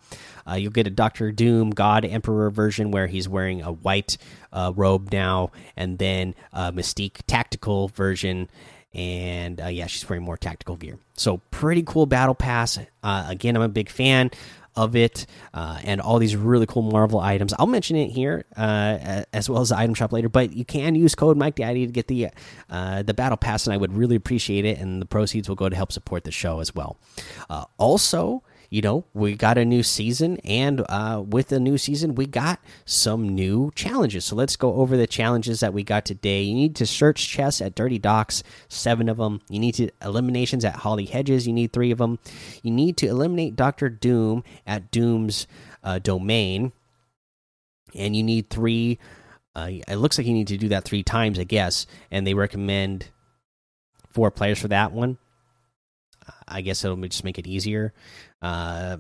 Uh, 0.49 0.55
you'll 0.55 0.73
get 0.73 0.87
a 0.87 0.91
Doctor 0.91 1.33
Doom 1.33 1.71
God 1.71 2.05
Emperor 2.05 2.51
version 2.51 2.91
where 2.91 3.07
he's 3.07 3.29
wearing 3.29 3.63
a 3.63 3.73
white 3.73 4.19
uh, 4.53 4.73
robe 4.75 5.13
now, 5.13 5.51
and 5.77 5.99
then 5.99 6.35
a 6.53 6.73
Mystique 6.73 7.19
tactical 7.27 7.89
version. 7.89 8.49
And 8.93 9.61
uh, 9.61 9.67
yeah, 9.67 9.87
she's 9.87 10.09
wearing 10.09 10.25
more 10.25 10.37
tactical 10.37 10.77
gear. 10.77 10.99
So 11.15 11.39
pretty 11.51 11.83
cool 11.83 12.07
battle 12.07 12.35
pass. 12.35 12.79
Again, 13.03 13.55
I'm 13.55 13.63
a 13.63 13.69
big 13.69 13.89
fan. 13.89 14.31
Of 14.77 14.97
it 14.97 15.27
uh, 15.53 15.79
and 15.85 16.01
all 16.01 16.19
these 16.19 16.37
really 16.37 16.67
cool 16.67 16.83
Marvel 16.83 17.21
items. 17.21 17.53
I'll 17.59 17.67
mention 17.67 17.97
it 17.97 18.09
here 18.09 18.45
uh, 18.57 19.25
as 19.33 19.49
well 19.51 19.61
as 19.61 19.71
the 19.71 19.79
item 19.79 19.95
shop 19.95 20.13
later, 20.13 20.29
but 20.29 20.53
you 20.53 20.65
can 20.65 20.95
use 20.95 21.15
code 21.15 21.37
Mike 21.37 21.57
Daddy 21.57 21.87
to 21.87 21.93
get 21.93 22.07
the 22.09 22.29
uh, 22.69 23.03
the 23.03 23.15
battle 23.15 23.37
pass, 23.37 23.67
and 23.67 23.75
I 23.75 23.77
would 23.77 23.93
really 23.93 24.17
appreciate 24.17 24.65
it. 24.65 24.79
And 24.79 25.01
the 25.01 25.07
proceeds 25.07 25.49
will 25.49 25.57
go 25.57 25.69
to 25.69 25.77
help 25.77 25.93
support 25.93 26.25
the 26.25 26.31
show 26.31 26.61
as 26.61 26.75
well. 26.75 26.99
Uh, 27.49 27.65
also, 27.79 28.43
you 28.71 28.83
know, 28.83 29.05
we 29.13 29.35
got 29.35 29.59
a 29.59 29.65
new 29.65 29.83
season, 29.83 30.39
and 30.45 30.85
uh, 30.89 31.21
with 31.27 31.49
the 31.49 31.59
new 31.59 31.77
season, 31.77 32.15
we 32.15 32.25
got 32.25 32.61
some 32.85 33.29
new 33.29 33.73
challenges. 33.75 34.25
So 34.25 34.37
let's 34.37 34.55
go 34.55 34.75
over 34.75 34.97
the 34.97 35.09
challenges 35.09 35.59
that 35.59 35.75
we 35.75 35.83
got 35.83 36.05
today. 36.05 36.43
You 36.43 36.55
need 36.55 36.77
to 36.77 36.87
search 36.87 37.27
chests 37.27 37.61
at 37.61 37.75
Dirty 37.75 37.99
Docks, 37.99 38.45
seven 38.69 39.09
of 39.09 39.17
them. 39.17 39.41
You 39.49 39.59
need 39.59 39.75
to 39.75 39.91
eliminations 40.01 40.65
at 40.65 40.77
Holly 40.77 41.07
Hedges. 41.07 41.49
You 41.49 41.53
need 41.53 41.73
three 41.73 41.91
of 41.91 41.99
them. 41.99 42.21
You 42.63 42.71
need 42.71 42.97
to 42.99 43.09
eliminate 43.09 43.57
Doctor 43.57 43.89
Doom 43.89 44.45
at 44.65 44.93
Doom's 44.93 45.49
uh, 45.83 45.99
domain, 45.99 46.71
and 47.97 48.15
you 48.15 48.23
need 48.23 48.51
three. 48.51 49.01
Uh, 49.57 49.71
it 49.89 49.97
looks 49.97 50.17
like 50.17 50.29
you 50.29 50.33
need 50.33 50.47
to 50.47 50.57
do 50.57 50.69
that 50.69 50.85
three 50.85 51.03
times, 51.03 51.41
I 51.41 51.45
guess, 51.45 51.87
and 52.13 52.25
they 52.25 52.35
recommend 52.35 53.09
four 54.11 54.31
players 54.31 54.61
for 54.61 54.69
that 54.69 54.93
one. 54.93 55.19
I 56.47 56.61
guess 56.61 56.85
it'll 56.85 56.97
just 56.97 57.25
make 57.25 57.39
it 57.39 57.47
easier. 57.47 57.93
Uh, 58.43 58.99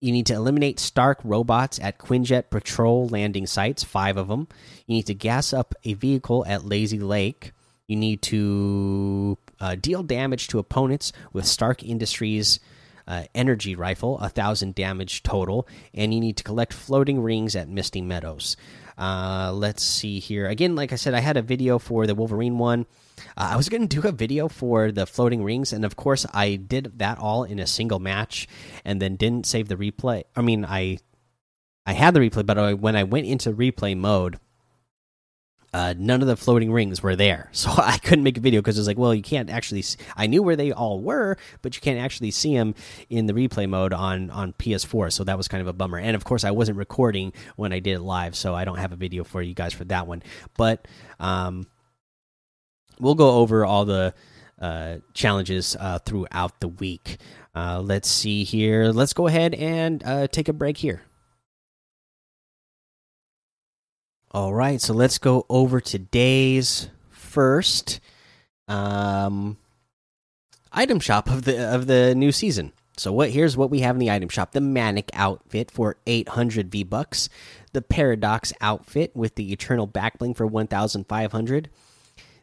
you 0.00 0.12
need 0.12 0.26
to 0.26 0.34
eliminate 0.34 0.80
Stark 0.80 1.20
robots 1.24 1.78
at 1.80 1.98
Quinjet 1.98 2.50
patrol 2.50 3.08
landing 3.08 3.46
sites, 3.46 3.84
five 3.84 4.16
of 4.16 4.28
them. 4.28 4.48
You 4.86 4.96
need 4.96 5.06
to 5.06 5.14
gas 5.14 5.52
up 5.52 5.74
a 5.84 5.94
vehicle 5.94 6.44
at 6.46 6.64
Lazy 6.64 6.98
Lake. 6.98 7.52
You 7.86 7.96
need 7.96 8.22
to 8.22 9.36
uh, 9.60 9.74
deal 9.74 10.02
damage 10.02 10.48
to 10.48 10.58
opponents 10.58 11.12
with 11.32 11.44
Stark 11.46 11.82
Industries 11.82 12.60
uh, 13.06 13.24
energy 13.34 13.74
rifle, 13.74 14.18
a 14.20 14.28
thousand 14.28 14.74
damage 14.74 15.22
total, 15.22 15.66
and 15.92 16.14
you 16.14 16.20
need 16.20 16.36
to 16.36 16.44
collect 16.44 16.72
floating 16.72 17.20
rings 17.20 17.56
at 17.56 17.68
Misty 17.68 18.00
Meadows. 18.00 18.56
Uh, 18.96 19.50
let's 19.52 19.82
see 19.82 20.18
here. 20.20 20.46
Again, 20.46 20.76
like 20.76 20.92
I 20.92 20.96
said, 20.96 21.14
I 21.14 21.20
had 21.20 21.36
a 21.36 21.42
video 21.42 21.78
for 21.78 22.06
the 22.06 22.14
Wolverine 22.14 22.58
one. 22.58 22.86
Uh, 23.36 23.50
I 23.52 23.56
was 23.56 23.68
going 23.68 23.86
to 23.86 24.00
do 24.00 24.08
a 24.08 24.12
video 24.12 24.48
for 24.48 24.92
the 24.92 25.06
floating 25.06 25.42
rings, 25.44 25.72
and 25.72 25.84
of 25.84 25.96
course, 25.96 26.26
I 26.32 26.56
did 26.56 26.98
that 26.98 27.18
all 27.18 27.44
in 27.44 27.58
a 27.58 27.66
single 27.66 27.98
match, 27.98 28.48
and 28.84 29.00
then 29.00 29.16
didn't 29.16 29.46
save 29.46 29.68
the 29.68 29.76
replay. 29.76 30.24
I 30.36 30.42
mean, 30.42 30.64
I 30.64 30.98
I 31.86 31.92
had 31.92 32.14
the 32.14 32.20
replay, 32.20 32.44
but 32.44 32.58
I, 32.58 32.74
when 32.74 32.96
I 32.96 33.04
went 33.04 33.26
into 33.26 33.52
replay 33.52 33.96
mode, 33.96 34.38
uh, 35.72 35.94
none 35.96 36.20
of 36.20 36.26
the 36.26 36.36
floating 36.36 36.72
rings 36.72 37.02
were 37.02 37.14
there, 37.16 37.48
so 37.52 37.70
I 37.70 37.98
couldn't 37.98 38.24
make 38.24 38.36
a 38.38 38.40
video 38.40 38.60
because 38.60 38.76
it 38.76 38.80
was 38.80 38.86
like, 38.86 38.98
well, 38.98 39.14
you 39.14 39.22
can't 39.22 39.50
actually. 39.50 39.82
See, 39.82 39.98
I 40.16 40.26
knew 40.26 40.42
where 40.42 40.56
they 40.56 40.72
all 40.72 41.00
were, 41.00 41.36
but 41.62 41.74
you 41.76 41.80
can't 41.80 41.98
actually 41.98 42.32
see 42.32 42.54
them 42.54 42.74
in 43.08 43.26
the 43.26 43.32
replay 43.32 43.68
mode 43.68 43.92
on 43.92 44.30
on 44.30 44.52
PS4. 44.54 45.12
So 45.12 45.24
that 45.24 45.36
was 45.36 45.48
kind 45.48 45.60
of 45.60 45.68
a 45.68 45.72
bummer. 45.72 45.98
And 45.98 46.16
of 46.16 46.24
course, 46.24 46.44
I 46.44 46.50
wasn't 46.50 46.78
recording 46.78 47.32
when 47.56 47.72
I 47.72 47.78
did 47.78 47.94
it 47.94 48.00
live, 48.00 48.34
so 48.36 48.54
I 48.54 48.64
don't 48.64 48.78
have 48.78 48.92
a 48.92 48.96
video 48.96 49.24
for 49.24 49.40
you 49.42 49.54
guys 49.54 49.72
for 49.72 49.84
that 49.84 50.06
one. 50.06 50.22
But 50.56 50.86
um, 51.18 51.66
we'll 53.00 53.14
go 53.14 53.38
over 53.38 53.64
all 53.64 53.84
the 53.84 54.14
uh, 54.60 54.98
challenges 55.14 55.76
uh, 55.78 55.98
throughout 56.00 56.60
the 56.60 56.68
week. 56.68 57.16
Uh, 57.54 57.80
let's 57.80 58.08
see 58.08 58.44
here. 58.44 58.86
Let's 58.86 59.12
go 59.12 59.26
ahead 59.26 59.54
and 59.54 60.02
uh, 60.04 60.26
take 60.28 60.48
a 60.48 60.52
break 60.52 60.76
here. 60.76 61.02
All 64.32 64.54
right, 64.54 64.80
so 64.80 64.94
let's 64.94 65.18
go 65.18 65.44
over 65.48 65.80
today's 65.80 66.88
first 67.08 67.98
um, 68.68 69.56
item 70.72 71.00
shop 71.00 71.28
of 71.28 71.42
the 71.44 71.74
of 71.74 71.88
the 71.88 72.14
new 72.14 72.30
season. 72.30 72.72
So 72.96 73.12
what 73.12 73.30
here's 73.30 73.56
what 73.56 73.70
we 73.70 73.80
have 73.80 73.96
in 73.96 73.98
the 73.98 74.10
item 74.10 74.28
shop: 74.28 74.52
the 74.52 74.60
Manic 74.60 75.10
outfit 75.14 75.72
for 75.72 75.96
800 76.06 76.70
V 76.70 76.84
bucks, 76.84 77.28
the 77.72 77.82
Paradox 77.82 78.52
outfit 78.60 79.16
with 79.16 79.34
the 79.34 79.52
Eternal 79.52 79.88
Backbling 79.88 80.36
for 80.36 80.46
1,500 80.46 81.70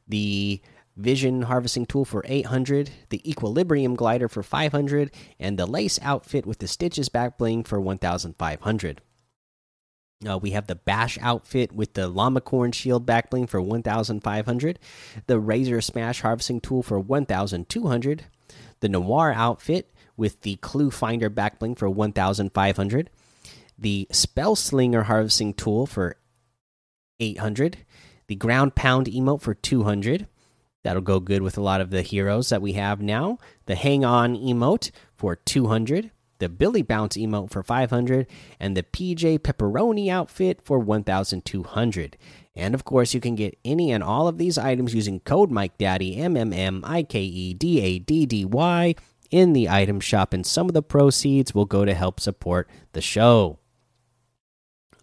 the 0.07 0.61
Vision 0.95 1.43
Harvesting 1.43 1.85
Tool 1.85 2.05
for 2.05 2.23
800, 2.27 2.89
the 3.09 3.29
Equilibrium 3.29 3.95
Glider 3.95 4.27
for 4.27 4.41
500, 4.41 5.11
and 5.39 5.57
the 5.57 5.67
Lace 5.67 5.99
Outfit 6.01 6.45
with 6.45 6.57
the 6.59 6.67
Stitches 6.67 7.09
Back 7.09 7.37
Bling 7.37 7.63
for 7.63 7.79
1500. 7.79 9.01
Uh, 10.27 10.37
we 10.39 10.51
have 10.51 10.65
the 10.65 10.75
Bash 10.75 11.19
outfit 11.21 11.71
with 11.71 11.93
the 11.93 12.09
Llamacorn 12.09 12.73
Shield 12.73 13.05
back 13.05 13.29
bling 13.29 13.45
for 13.45 13.61
1,500, 13.61 14.79
the 15.27 15.39
Razor 15.39 15.79
Smash 15.79 16.21
Harvesting 16.21 16.59
Tool 16.59 16.81
for 16.81 16.99
1,200, 16.99 18.25
the 18.79 18.89
Noir 18.89 19.31
outfit 19.31 19.93
with 20.15 20.41
the 20.41 20.55
Clue 20.55 20.89
Finder 20.89 21.29
back 21.29 21.59
bling 21.59 21.75
for 21.75 21.87
1,500, 21.87 23.09
the 23.77 24.07
Spell 24.11 24.55
Slinger 24.55 25.03
Harvesting 25.03 25.53
Tool 25.53 25.85
for 25.85 26.15
800, 27.19 27.85
the 28.27 28.35
ground 28.35 28.75
pound 28.75 29.07
emote 29.07 29.41
for 29.41 29.53
200 29.53 30.27
that'll 30.83 31.01
go 31.01 31.19
good 31.19 31.41
with 31.41 31.57
a 31.57 31.61
lot 31.61 31.81
of 31.81 31.89
the 31.89 32.01
heroes 32.01 32.49
that 32.49 32.61
we 32.61 32.73
have 32.73 33.01
now. 33.01 33.37
The 33.65 33.75
hang 33.75 34.05
on 34.05 34.35
emote 34.35 34.91
for 35.15 35.35
200 35.35 36.11
the 36.39 36.49
billy 36.49 36.83
bounce 36.83 37.17
emote 37.17 37.49
for 37.49 37.63
500 37.63 38.27
and 38.59 38.77
the 38.77 38.83
pj 38.83 39.39
pepperoni 39.39 40.07
outfit 40.07 40.61
for 40.63 40.77
1200 40.77 42.17
and 42.55 42.75
of 42.75 42.85
course 42.85 43.15
you 43.15 43.19
can 43.19 43.33
get 43.33 43.57
any 43.65 43.91
and 43.91 44.03
all 44.03 44.27
of 44.27 44.37
these 44.37 44.55
items 44.55 44.93
using 44.93 45.19
code 45.21 45.49
mike 45.49 45.79
daddy 45.79 46.15
m 46.17 46.37
m 46.37 46.53
m 46.53 46.83
i 46.85 47.01
k 47.01 47.23
e 47.23 47.55
d 47.55 47.81
a 47.81 47.97
d 47.97 48.27
d 48.27 48.45
y 48.45 48.93
in 49.29 49.53
the 49.53 49.69
item 49.69 49.99
shop. 49.99 50.33
And 50.33 50.45
some 50.45 50.67
of 50.67 50.73
the 50.73 50.81
proceeds 50.81 51.53
will 51.53 51.65
go 51.65 51.85
to 51.85 51.93
help 51.93 52.19
support 52.19 52.69
the 52.93 53.01
show 53.01 53.59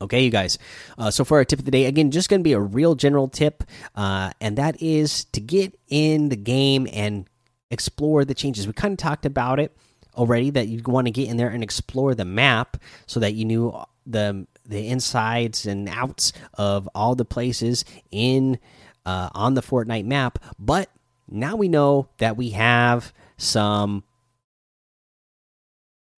Okay, 0.04 0.22
you 0.22 0.30
guys. 0.30 0.58
Uh, 0.96 1.10
so 1.10 1.24
for 1.24 1.38
our 1.38 1.44
tip 1.44 1.58
of 1.58 1.64
the 1.64 1.70
day, 1.70 1.86
again, 1.86 2.10
just 2.10 2.28
going 2.28 2.40
to 2.40 2.44
be 2.44 2.52
a 2.52 2.60
real 2.60 2.94
general 2.94 3.28
tip, 3.28 3.64
uh, 3.94 4.30
and 4.40 4.56
that 4.58 4.80
is 4.80 5.24
to 5.26 5.40
get 5.40 5.78
in 5.88 6.28
the 6.28 6.36
game 6.36 6.86
and 6.92 7.28
explore 7.70 8.24
the 8.24 8.34
changes. 8.34 8.66
We 8.66 8.72
kind 8.72 8.92
of 8.92 8.98
talked 8.98 9.26
about 9.26 9.58
it 9.58 9.76
already 10.16 10.50
that 10.50 10.68
you 10.68 10.80
want 10.84 11.06
to 11.06 11.10
get 11.10 11.28
in 11.28 11.36
there 11.36 11.48
and 11.48 11.62
explore 11.62 12.14
the 12.14 12.24
map 12.24 12.76
so 13.06 13.20
that 13.20 13.34
you 13.34 13.44
knew 13.44 13.74
the 14.06 14.46
the 14.66 14.88
insides 14.88 15.66
and 15.66 15.88
outs 15.88 16.32
of 16.54 16.88
all 16.94 17.14
the 17.14 17.24
places 17.24 17.84
in 18.10 18.58
uh, 19.04 19.28
on 19.34 19.54
the 19.54 19.62
Fortnite 19.62 20.04
map. 20.04 20.38
But 20.58 20.90
now 21.28 21.56
we 21.56 21.68
know 21.68 22.08
that 22.18 22.36
we 22.36 22.50
have 22.50 23.12
some, 23.36 24.04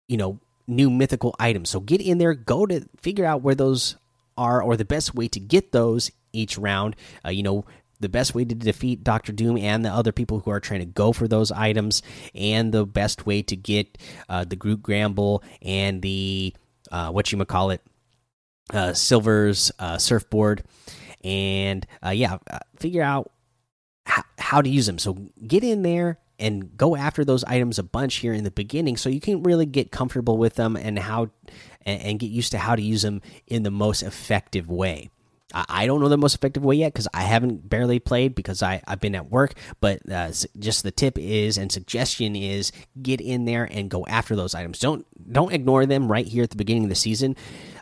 you 0.08 0.16
know, 0.16 0.40
new 0.66 0.90
mythical 0.90 1.34
items. 1.38 1.70
So 1.70 1.80
get 1.80 2.00
in 2.00 2.18
there, 2.18 2.34
go 2.34 2.66
to 2.66 2.88
figure 3.00 3.24
out 3.24 3.42
where 3.42 3.54
those 3.54 3.96
are, 4.36 4.62
or 4.62 4.76
the 4.76 4.84
best 4.84 5.14
way 5.14 5.28
to 5.28 5.40
get 5.40 5.72
those 5.72 6.10
each 6.32 6.58
round. 6.58 6.96
Uh, 7.24 7.30
you 7.30 7.42
know, 7.42 7.64
the 8.00 8.08
best 8.08 8.34
way 8.34 8.44
to 8.44 8.54
defeat 8.54 9.04
Doctor 9.04 9.32
Doom 9.32 9.56
and 9.56 9.84
the 9.84 9.90
other 9.90 10.12
people 10.12 10.40
who 10.40 10.50
are 10.50 10.60
trying 10.60 10.80
to 10.80 10.86
go 10.86 11.12
for 11.12 11.28
those 11.28 11.52
items, 11.52 12.02
and 12.34 12.72
the 12.72 12.84
best 12.84 13.24
way 13.24 13.42
to 13.42 13.56
get 13.56 13.96
uh, 14.28 14.44
the 14.44 14.56
Groot 14.56 14.82
Gramble 14.82 15.42
and 15.62 16.02
the 16.02 16.54
uh, 16.90 17.10
what 17.10 17.30
you 17.32 17.42
call 17.44 17.70
it, 17.70 17.80
uh, 18.72 18.92
Silver's 18.92 19.72
uh, 19.78 19.98
surfboard, 19.98 20.64
and 21.22 21.86
uh, 22.04 22.10
yeah, 22.10 22.38
uh, 22.50 22.58
figure 22.76 23.02
out 23.02 23.30
how 24.38 24.60
to 24.60 24.68
use 24.68 24.86
them. 24.86 24.98
So 24.98 25.14
get 25.46 25.64
in 25.64 25.82
there, 25.82 26.18
and 26.38 26.76
go 26.76 26.96
after 26.96 27.24
those 27.24 27.44
items 27.44 27.78
a 27.78 27.82
bunch 27.82 28.16
here 28.16 28.32
in 28.32 28.44
the 28.44 28.50
beginning 28.50 28.96
so 28.96 29.08
you 29.08 29.20
can 29.20 29.42
really 29.42 29.66
get 29.66 29.90
comfortable 29.90 30.36
with 30.36 30.54
them 30.54 30.76
and 30.76 30.98
how 30.98 31.30
and, 31.86 32.18
get 32.18 32.30
used 32.30 32.52
to 32.52 32.58
how 32.58 32.74
to 32.74 32.82
use 32.82 33.02
them 33.02 33.20
in 33.46 33.62
the 33.62 33.70
most 33.70 34.02
effective 34.02 34.68
way. 34.68 35.10
I 35.54 35.86
don't 35.86 36.00
know 36.00 36.08
the 36.08 36.16
most 36.16 36.34
effective 36.34 36.64
way 36.64 36.74
yet 36.76 36.92
because 36.92 37.06
I 37.14 37.22
haven't 37.22 37.68
barely 37.68 38.00
played 38.00 38.34
because 38.34 38.60
I 38.60 38.82
I've 38.88 39.00
been 39.00 39.14
at 39.14 39.30
work. 39.30 39.54
But 39.80 40.00
uh, 40.10 40.32
just 40.58 40.82
the 40.82 40.90
tip 40.90 41.16
is 41.16 41.58
and 41.58 41.70
suggestion 41.70 42.34
is 42.34 42.72
get 43.00 43.20
in 43.20 43.44
there 43.44 43.68
and 43.70 43.88
go 43.88 44.04
after 44.06 44.34
those 44.34 44.54
items. 44.54 44.80
Don't 44.80 45.06
don't 45.32 45.52
ignore 45.52 45.86
them 45.86 46.10
right 46.10 46.26
here 46.26 46.42
at 46.42 46.50
the 46.50 46.56
beginning 46.56 46.84
of 46.84 46.88
the 46.88 46.96
season 46.96 47.36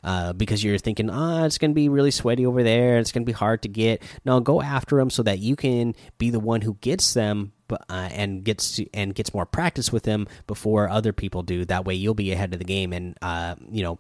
uh, 0.04 0.32
because 0.32 0.64
you're 0.64 0.78
thinking, 0.78 1.10
ah, 1.10 1.42
oh, 1.42 1.44
it's 1.44 1.58
going 1.58 1.70
to 1.70 1.74
be 1.74 1.88
really 1.88 2.10
sweaty 2.10 2.44
over 2.44 2.62
there. 2.62 2.98
It's 2.98 3.12
going 3.12 3.22
to 3.22 3.26
be 3.26 3.32
hard 3.32 3.62
to 3.62 3.68
get. 3.68 4.02
No, 4.24 4.40
go 4.40 4.60
after 4.60 4.96
them 4.96 5.10
so 5.10 5.22
that 5.22 5.38
you 5.38 5.56
can 5.56 5.94
be 6.18 6.30
the 6.30 6.40
one 6.40 6.60
who 6.62 6.74
gets 6.80 7.14
them 7.14 7.52
uh, 7.70 8.08
and 8.12 8.44
gets 8.44 8.76
to, 8.76 8.86
and 8.94 9.14
gets 9.14 9.32
more 9.32 9.46
practice 9.46 9.92
with 9.92 10.02
them 10.02 10.26
before 10.46 10.88
other 10.88 11.12
people 11.12 11.42
do. 11.42 11.64
That 11.64 11.84
way, 11.84 11.94
you'll 11.94 12.14
be 12.14 12.32
ahead 12.32 12.52
of 12.52 12.58
the 12.58 12.64
game 12.64 12.92
and 12.92 13.16
uh, 13.22 13.54
you 13.70 13.82
know 13.82 13.98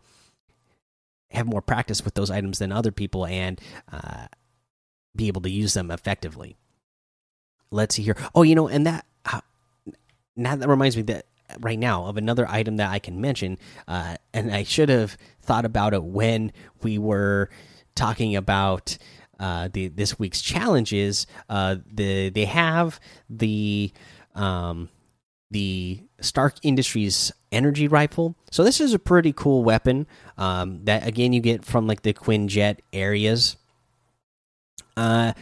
have 1.30 1.46
more 1.46 1.62
practice 1.62 2.04
with 2.04 2.14
those 2.14 2.30
items 2.30 2.58
than 2.58 2.72
other 2.72 2.92
people 2.92 3.24
and 3.24 3.60
uh, 3.90 4.26
be 5.16 5.28
able 5.28 5.40
to 5.42 5.50
use 5.50 5.74
them 5.74 5.90
effectively. 5.90 6.56
Let's 7.70 7.94
see 7.94 8.02
here. 8.02 8.16
Oh, 8.34 8.42
you 8.42 8.54
know, 8.54 8.68
and 8.68 8.86
that 8.86 9.06
uh, 9.24 9.40
now 10.36 10.56
that 10.56 10.68
reminds 10.68 10.96
me 10.96 11.02
that 11.04 11.26
right 11.60 11.78
now 11.78 12.06
of 12.06 12.16
another 12.16 12.46
item 12.48 12.76
that 12.76 12.90
I 12.90 12.98
can 12.98 13.20
mention, 13.20 13.58
uh, 13.88 14.16
and 14.32 14.52
I 14.52 14.62
should 14.62 14.88
have 14.88 15.16
thought 15.42 15.64
about 15.64 15.94
it 15.94 16.02
when 16.02 16.52
we 16.82 16.98
were 16.98 17.50
talking 17.94 18.36
about 18.36 18.98
uh, 19.38 19.68
the 19.72 19.88
this 19.88 20.18
week's 20.18 20.40
challenges. 20.40 21.26
Uh, 21.48 21.76
the 21.92 22.30
they 22.30 22.44
have 22.44 23.00
the 23.28 23.92
um, 24.34 24.88
the 25.50 26.02
Stark 26.20 26.56
Industries 26.62 27.32
energy 27.50 27.88
rifle. 27.88 28.36
So 28.50 28.64
this 28.64 28.80
is 28.80 28.94
a 28.94 28.98
pretty 28.98 29.32
cool 29.32 29.64
weapon 29.64 30.06
um, 30.38 30.84
that 30.84 31.06
again 31.06 31.32
you 31.32 31.40
get 31.40 31.64
from 31.64 31.86
like 31.86 32.02
the 32.02 32.14
Quinjet 32.14 32.78
areas. 32.92 33.56
Uh, 34.96 35.32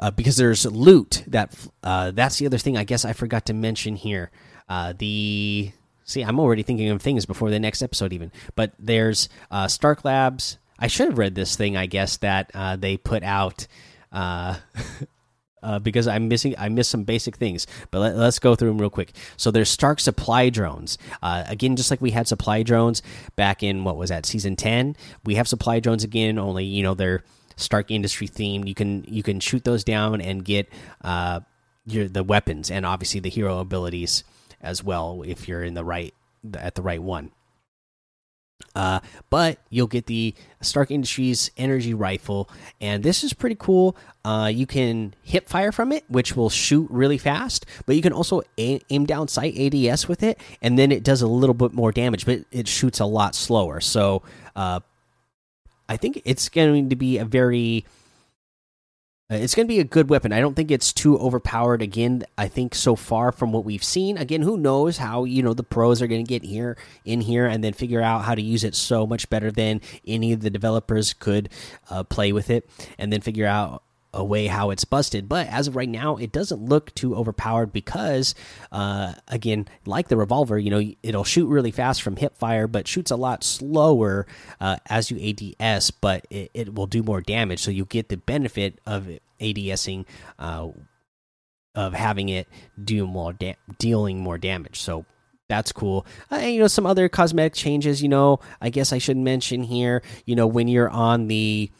uh, 0.00 0.10
because 0.10 0.36
there's 0.38 0.64
loot 0.64 1.22
that 1.26 1.54
uh, 1.82 2.10
that's 2.10 2.38
the 2.38 2.46
other 2.46 2.58
thing 2.58 2.76
I 2.76 2.84
guess 2.84 3.04
I 3.04 3.12
forgot 3.12 3.46
to 3.46 3.54
mention 3.54 3.96
here. 3.96 4.30
Uh, 4.70 4.94
the 4.96 5.72
see, 6.04 6.22
I'm 6.22 6.38
already 6.38 6.62
thinking 6.62 6.88
of 6.90 7.02
things 7.02 7.26
before 7.26 7.50
the 7.50 7.58
next 7.58 7.82
episode 7.82 8.12
even. 8.12 8.30
But 8.54 8.72
there's 8.78 9.28
uh, 9.50 9.66
Stark 9.66 10.04
Labs. 10.04 10.58
I 10.78 10.86
should 10.86 11.08
have 11.08 11.18
read 11.18 11.34
this 11.34 11.56
thing. 11.56 11.76
I 11.76 11.86
guess 11.86 12.16
that 12.18 12.52
uh, 12.54 12.76
they 12.76 12.96
put 12.96 13.24
out. 13.24 13.66
Uh, 14.12 14.56
uh, 15.62 15.78
because 15.80 16.06
I'm 16.06 16.28
missing 16.28 16.54
I 16.56 16.68
missed 16.68 16.90
some 16.90 17.02
basic 17.02 17.36
things. 17.36 17.66
But 17.90 17.98
let, 17.98 18.14
us 18.14 18.38
go 18.38 18.54
through 18.54 18.68
them 18.68 18.78
real 18.78 18.90
quick. 18.90 19.12
So 19.36 19.50
there's 19.50 19.68
Stark 19.68 19.98
supply 19.98 20.50
drones. 20.50 20.98
Uh, 21.20 21.44
again, 21.48 21.74
just 21.74 21.90
like 21.90 22.00
we 22.00 22.12
had 22.12 22.28
supply 22.28 22.62
drones 22.62 23.02
back 23.34 23.64
in 23.64 23.82
what 23.82 23.96
was 23.96 24.10
that 24.10 24.24
season 24.24 24.54
ten, 24.54 24.96
we 25.24 25.34
have 25.34 25.48
supply 25.48 25.80
drones 25.80 26.04
again. 26.04 26.38
Only 26.38 26.64
you 26.64 26.84
know 26.84 26.94
they're 26.94 27.24
Stark 27.56 27.90
Industry 27.90 28.28
themed. 28.28 28.68
You 28.68 28.74
can 28.74 29.04
you 29.08 29.24
can 29.24 29.40
shoot 29.40 29.64
those 29.64 29.82
down 29.82 30.20
and 30.20 30.44
get 30.44 30.68
uh, 31.02 31.40
your 31.86 32.08
the 32.08 32.22
weapons 32.22 32.70
and 32.70 32.86
obviously 32.86 33.18
the 33.18 33.30
hero 33.30 33.58
abilities 33.58 34.22
as 34.60 34.82
well 34.82 35.22
if 35.26 35.48
you're 35.48 35.64
in 35.64 35.74
the 35.74 35.84
right 35.84 36.14
at 36.54 36.74
the 36.74 36.82
right 36.82 37.02
one. 37.02 37.30
Uh, 38.74 39.00
but 39.30 39.58
you'll 39.68 39.86
get 39.86 40.06
the 40.06 40.34
Stark 40.60 40.90
Industries 40.90 41.50
energy 41.56 41.94
rifle, 41.94 42.48
and 42.80 43.02
this 43.02 43.24
is 43.24 43.32
pretty 43.32 43.56
cool. 43.58 43.96
Uh, 44.24 44.50
you 44.52 44.66
can 44.66 45.14
hip 45.22 45.48
fire 45.48 45.72
from 45.72 45.92
it, 45.92 46.04
which 46.08 46.36
will 46.36 46.50
shoot 46.50 46.86
really 46.90 47.18
fast, 47.18 47.66
but 47.86 47.96
you 47.96 48.02
can 48.02 48.12
also 48.12 48.42
aim, 48.58 49.06
down 49.06 49.28
sight 49.28 49.56
ADS 49.58 50.06
with 50.06 50.22
it, 50.22 50.38
and 50.62 50.78
then 50.78 50.92
it 50.92 51.02
does 51.02 51.22
a 51.22 51.26
little 51.26 51.54
bit 51.54 51.72
more 51.72 51.90
damage, 51.90 52.26
but 52.26 52.40
it 52.52 52.68
shoots 52.68 53.00
a 53.00 53.06
lot 53.06 53.34
slower. 53.34 53.80
So, 53.80 54.22
uh, 54.54 54.80
I 55.88 55.96
think 55.96 56.22
it's 56.24 56.48
going 56.48 56.90
to 56.90 56.96
be 56.96 57.18
a 57.18 57.24
very 57.24 57.84
it's 59.30 59.54
going 59.54 59.66
to 59.66 59.72
be 59.72 59.80
a 59.80 59.84
good 59.84 60.10
weapon. 60.10 60.32
I 60.32 60.40
don't 60.40 60.54
think 60.54 60.70
it's 60.70 60.92
too 60.92 61.18
overpowered. 61.18 61.82
Again, 61.82 62.24
I 62.36 62.48
think 62.48 62.74
so 62.74 62.96
far 62.96 63.30
from 63.30 63.52
what 63.52 63.64
we've 63.64 63.84
seen, 63.84 64.18
again, 64.18 64.42
who 64.42 64.56
knows 64.56 64.98
how 64.98 65.24
you 65.24 65.42
know 65.42 65.54
the 65.54 65.62
pros 65.62 66.02
are 66.02 66.08
going 66.08 66.24
to 66.24 66.28
get 66.28 66.44
here 66.44 66.76
in 67.04 67.20
here 67.20 67.46
and 67.46 67.62
then 67.62 67.72
figure 67.72 68.02
out 68.02 68.24
how 68.24 68.34
to 68.34 68.42
use 68.42 68.64
it 68.64 68.74
so 68.74 69.06
much 69.06 69.30
better 69.30 69.50
than 69.50 69.80
any 70.06 70.32
of 70.32 70.40
the 70.40 70.50
developers 70.50 71.12
could 71.12 71.48
uh, 71.90 72.02
play 72.02 72.32
with 72.32 72.50
it, 72.50 72.68
and 72.98 73.12
then 73.12 73.20
figure 73.20 73.46
out 73.46 73.84
a 74.12 74.24
way 74.24 74.46
how 74.46 74.70
it's 74.70 74.84
busted. 74.84 75.28
But 75.28 75.46
as 75.48 75.68
of 75.68 75.76
right 75.76 75.88
now, 75.88 76.16
it 76.16 76.32
doesn't 76.32 76.60
look 76.60 76.94
too 76.94 77.14
overpowered 77.14 77.72
because, 77.72 78.34
uh, 78.72 79.14
again, 79.28 79.68
like 79.86 80.08
the 80.08 80.16
revolver, 80.16 80.58
you 80.58 80.70
know, 80.70 80.92
it'll 81.02 81.24
shoot 81.24 81.46
really 81.46 81.70
fast 81.70 82.02
from 82.02 82.16
hip 82.16 82.36
fire, 82.36 82.66
but 82.66 82.88
shoots 82.88 83.10
a 83.10 83.16
lot 83.16 83.44
slower 83.44 84.26
uh, 84.60 84.76
as 84.86 85.10
you 85.10 85.54
ADS, 85.60 85.90
but 85.90 86.26
it, 86.30 86.50
it, 86.54 86.74
will 86.74 86.86
do 86.86 87.02
more 87.02 87.20
damage. 87.20 87.60
So 87.60 87.70
you 87.70 87.84
get 87.84 88.08
the 88.08 88.16
benefit 88.16 88.80
of 88.86 89.08
ADSing, 89.40 90.06
uh, 90.38 90.68
of 91.74 91.94
having 91.94 92.28
it 92.28 92.48
do 92.82 93.06
more 93.06 93.34
dealing 93.78 94.20
more 94.20 94.38
damage. 94.38 94.80
So 94.80 95.04
that's 95.48 95.72
cool. 95.72 96.06
Uh, 96.30 96.36
you 96.36 96.60
know, 96.60 96.68
some 96.68 96.86
other 96.86 97.08
cosmetic 97.08 97.54
changes. 97.54 98.02
You 98.02 98.08
know, 98.08 98.40
I 98.60 98.70
guess 98.70 98.92
I 98.92 98.98
should 98.98 99.16
mention 99.16 99.62
here. 99.64 100.02
You 100.24 100.36
know, 100.36 100.46
when 100.46 100.68
you're 100.68 100.88
on 100.88 101.26
the 101.26 101.70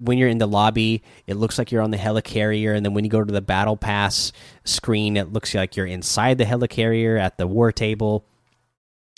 when 0.00 0.18
you're 0.18 0.28
in 0.28 0.38
the 0.38 0.46
lobby, 0.46 1.02
it 1.26 1.34
looks 1.34 1.58
like 1.58 1.70
you're 1.70 1.82
on 1.82 1.90
the 1.90 1.98
helicarrier, 1.98 2.74
and 2.74 2.84
then 2.84 2.94
when 2.94 3.04
you 3.04 3.10
go 3.10 3.22
to 3.22 3.32
the 3.32 3.42
battle 3.42 3.76
pass 3.76 4.32
screen, 4.64 5.16
it 5.16 5.32
looks 5.32 5.54
like 5.54 5.76
you're 5.76 5.86
inside 5.86 6.38
the 6.38 6.44
helicarrier 6.44 7.20
at 7.20 7.36
the 7.38 7.46
war 7.46 7.70
table. 7.70 8.24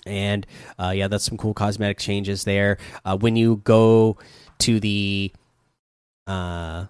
And 0.05 0.45
uh, 0.79 0.93
yeah, 0.95 1.07
that's 1.07 1.25
some 1.25 1.39
cool 1.39 1.55
cosmetic 1.55 1.99
changes 1.99 2.43
there. 2.43 2.79
Uh, 3.05 3.17
when 3.17 3.37
you 3.37 3.61
go 3.65 4.19
to 4.59 4.81
the, 4.81 5.33
uh, 6.27 6.87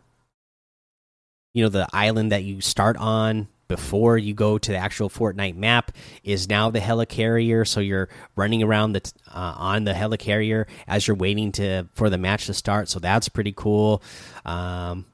you 1.53 1.63
know, 1.63 1.69
the 1.69 1.87
island 1.93 2.33
that 2.33 2.45
you 2.45 2.63
start 2.63 2.97
on, 2.97 3.49
before 3.73 4.19
you 4.19 4.35
go 4.35 4.59
to 4.59 4.71
the 4.71 4.77
actual 4.77 5.09
Fortnite 5.09 5.57
map 5.57 5.93
is 6.23 6.47
now 6.47 6.69
the 6.69 6.79
helicarrier. 6.79 7.67
So 7.67 7.81
you're 7.81 8.11
running 8.37 8.63
around 8.63 8.93
the 8.93 9.11
uh, 9.29 9.55
on 9.57 9.85
the 9.85 9.95
helicarrier 9.95 10.67
as 10.87 11.09
you're 11.09 11.17
waiting 11.17 11.53
to 11.53 11.89
for 11.95 12.11
the 12.11 12.19
match 12.19 12.45
to 12.47 12.55
start. 12.55 12.91
So 12.91 12.99
that's 12.99 13.31
pretty 13.31 13.55
cool. 13.57 14.03
Um, 14.45 15.07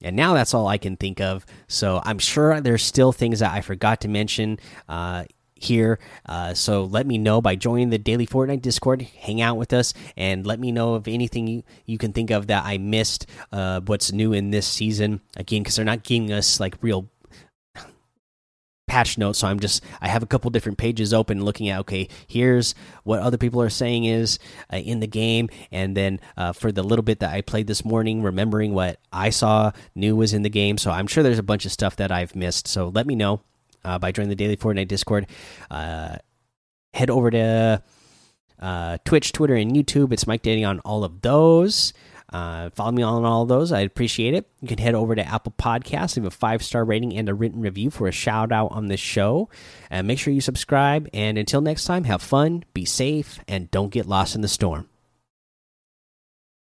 and 0.00 0.16
now 0.16 0.32
that's 0.32 0.54
all 0.54 0.66
I 0.66 0.78
can 0.78 0.96
think 0.96 1.20
of. 1.20 1.44
So 1.68 2.00
I'm 2.06 2.18
sure 2.18 2.58
there's 2.62 2.82
still 2.82 3.12
things 3.12 3.40
that 3.40 3.52
I 3.52 3.60
forgot 3.60 4.00
to 4.00 4.08
mention. 4.08 4.60
Uh, 4.88 5.24
here. 5.56 5.98
Uh, 6.26 6.54
so 6.54 6.84
let 6.84 7.06
me 7.06 7.18
know 7.18 7.40
by 7.40 7.56
joining 7.56 7.90
the 7.90 7.98
Daily 7.98 8.26
Fortnite 8.26 8.62
Discord. 8.62 9.02
Hang 9.02 9.40
out 9.40 9.56
with 9.56 9.72
us 9.72 9.94
and 10.16 10.46
let 10.46 10.60
me 10.60 10.70
know 10.70 10.94
of 10.94 11.08
anything 11.08 11.46
you, 11.46 11.62
you 11.86 11.98
can 11.98 12.12
think 12.12 12.30
of 12.30 12.46
that 12.48 12.64
I 12.64 12.78
missed. 12.78 13.26
Uh, 13.50 13.80
what's 13.80 14.12
new 14.12 14.32
in 14.32 14.50
this 14.50 14.66
season? 14.66 15.20
Again, 15.36 15.62
because 15.62 15.76
they're 15.76 15.84
not 15.84 16.04
giving 16.04 16.32
us 16.32 16.60
like 16.60 16.76
real 16.82 17.08
patch 18.86 19.18
notes 19.18 19.40
so 19.40 19.48
i'm 19.48 19.58
just 19.58 19.82
i 20.00 20.08
have 20.08 20.22
a 20.22 20.26
couple 20.26 20.48
different 20.50 20.78
pages 20.78 21.12
open 21.12 21.44
looking 21.44 21.68
at 21.68 21.80
okay 21.80 22.08
here's 22.28 22.74
what 23.02 23.20
other 23.20 23.36
people 23.36 23.60
are 23.60 23.70
saying 23.70 24.04
is 24.04 24.38
uh, 24.72 24.76
in 24.76 25.00
the 25.00 25.06
game. 25.06 25.48
And 25.70 25.96
then 25.96 26.20
uh, 26.36 26.52
for 26.52 26.72
the 26.72 26.82
little 26.82 27.02
bit 27.02 27.20
that 27.20 27.32
i 27.32 27.40
played 27.40 27.66
this 27.66 27.84
morning 27.84 28.22
remembering 28.22 28.74
what 28.74 28.98
i 29.12 29.30
saw 29.30 29.72
new 29.94 30.16
was 30.16 30.32
in 30.32 30.42
the 30.42 30.50
game. 30.50 30.78
So 30.78 30.90
i'm 30.90 31.06
sure 31.06 31.22
there's 31.22 31.38
a 31.38 31.44
bunch 31.44 31.64
of 31.64 31.72
stuff 31.72 31.96
that 31.96 32.10
i've 32.10 32.34
missed. 32.34 32.68
So 32.68 32.88
let 32.88 33.06
me 33.06 33.14
know 33.14 33.40
uh, 33.84 33.98
by 33.98 34.12
joining 34.12 34.30
the 34.30 34.36
daily 34.36 34.56
fortnite 34.56 34.88
discord. 34.88 35.26
Uh, 35.70 36.16
head 36.94 37.10
over 37.10 37.30
to 37.30 37.82
uh, 38.60 38.98
twitch 39.04 39.32
twitter 39.32 39.54
and 39.54 39.72
youtube. 39.72 40.12
It's 40.12 40.26
mike 40.26 40.42
daddy 40.42 40.64
on 40.64 40.80
all 40.80 41.04
of 41.04 41.22
those 41.22 41.92
uh, 42.32 42.70
follow 42.70 42.92
me 42.92 43.02
on 43.02 43.24
all 43.24 43.46
those. 43.46 43.72
I'd 43.72 43.86
appreciate 43.86 44.34
it. 44.34 44.48
You 44.60 44.68
can 44.68 44.78
head 44.78 44.94
over 44.94 45.14
to 45.14 45.26
Apple 45.26 45.54
Podcasts, 45.58 46.16
leave 46.16 46.26
a 46.26 46.30
five 46.30 46.62
star 46.62 46.84
rating 46.84 47.16
and 47.16 47.28
a 47.28 47.34
written 47.34 47.60
review 47.60 47.90
for 47.90 48.08
a 48.08 48.12
shout 48.12 48.52
out 48.52 48.72
on 48.72 48.86
the 48.86 48.96
show. 48.96 49.48
And 49.90 50.06
make 50.06 50.18
sure 50.18 50.32
you 50.32 50.40
subscribe. 50.40 51.08
And 51.14 51.38
until 51.38 51.60
next 51.60 51.84
time, 51.84 52.04
have 52.04 52.22
fun, 52.22 52.64
be 52.74 52.84
safe, 52.84 53.38
and 53.46 53.70
don't 53.70 53.90
get 53.90 54.06
lost 54.06 54.34
in 54.34 54.40
the 54.40 54.48
storm. 54.48 54.88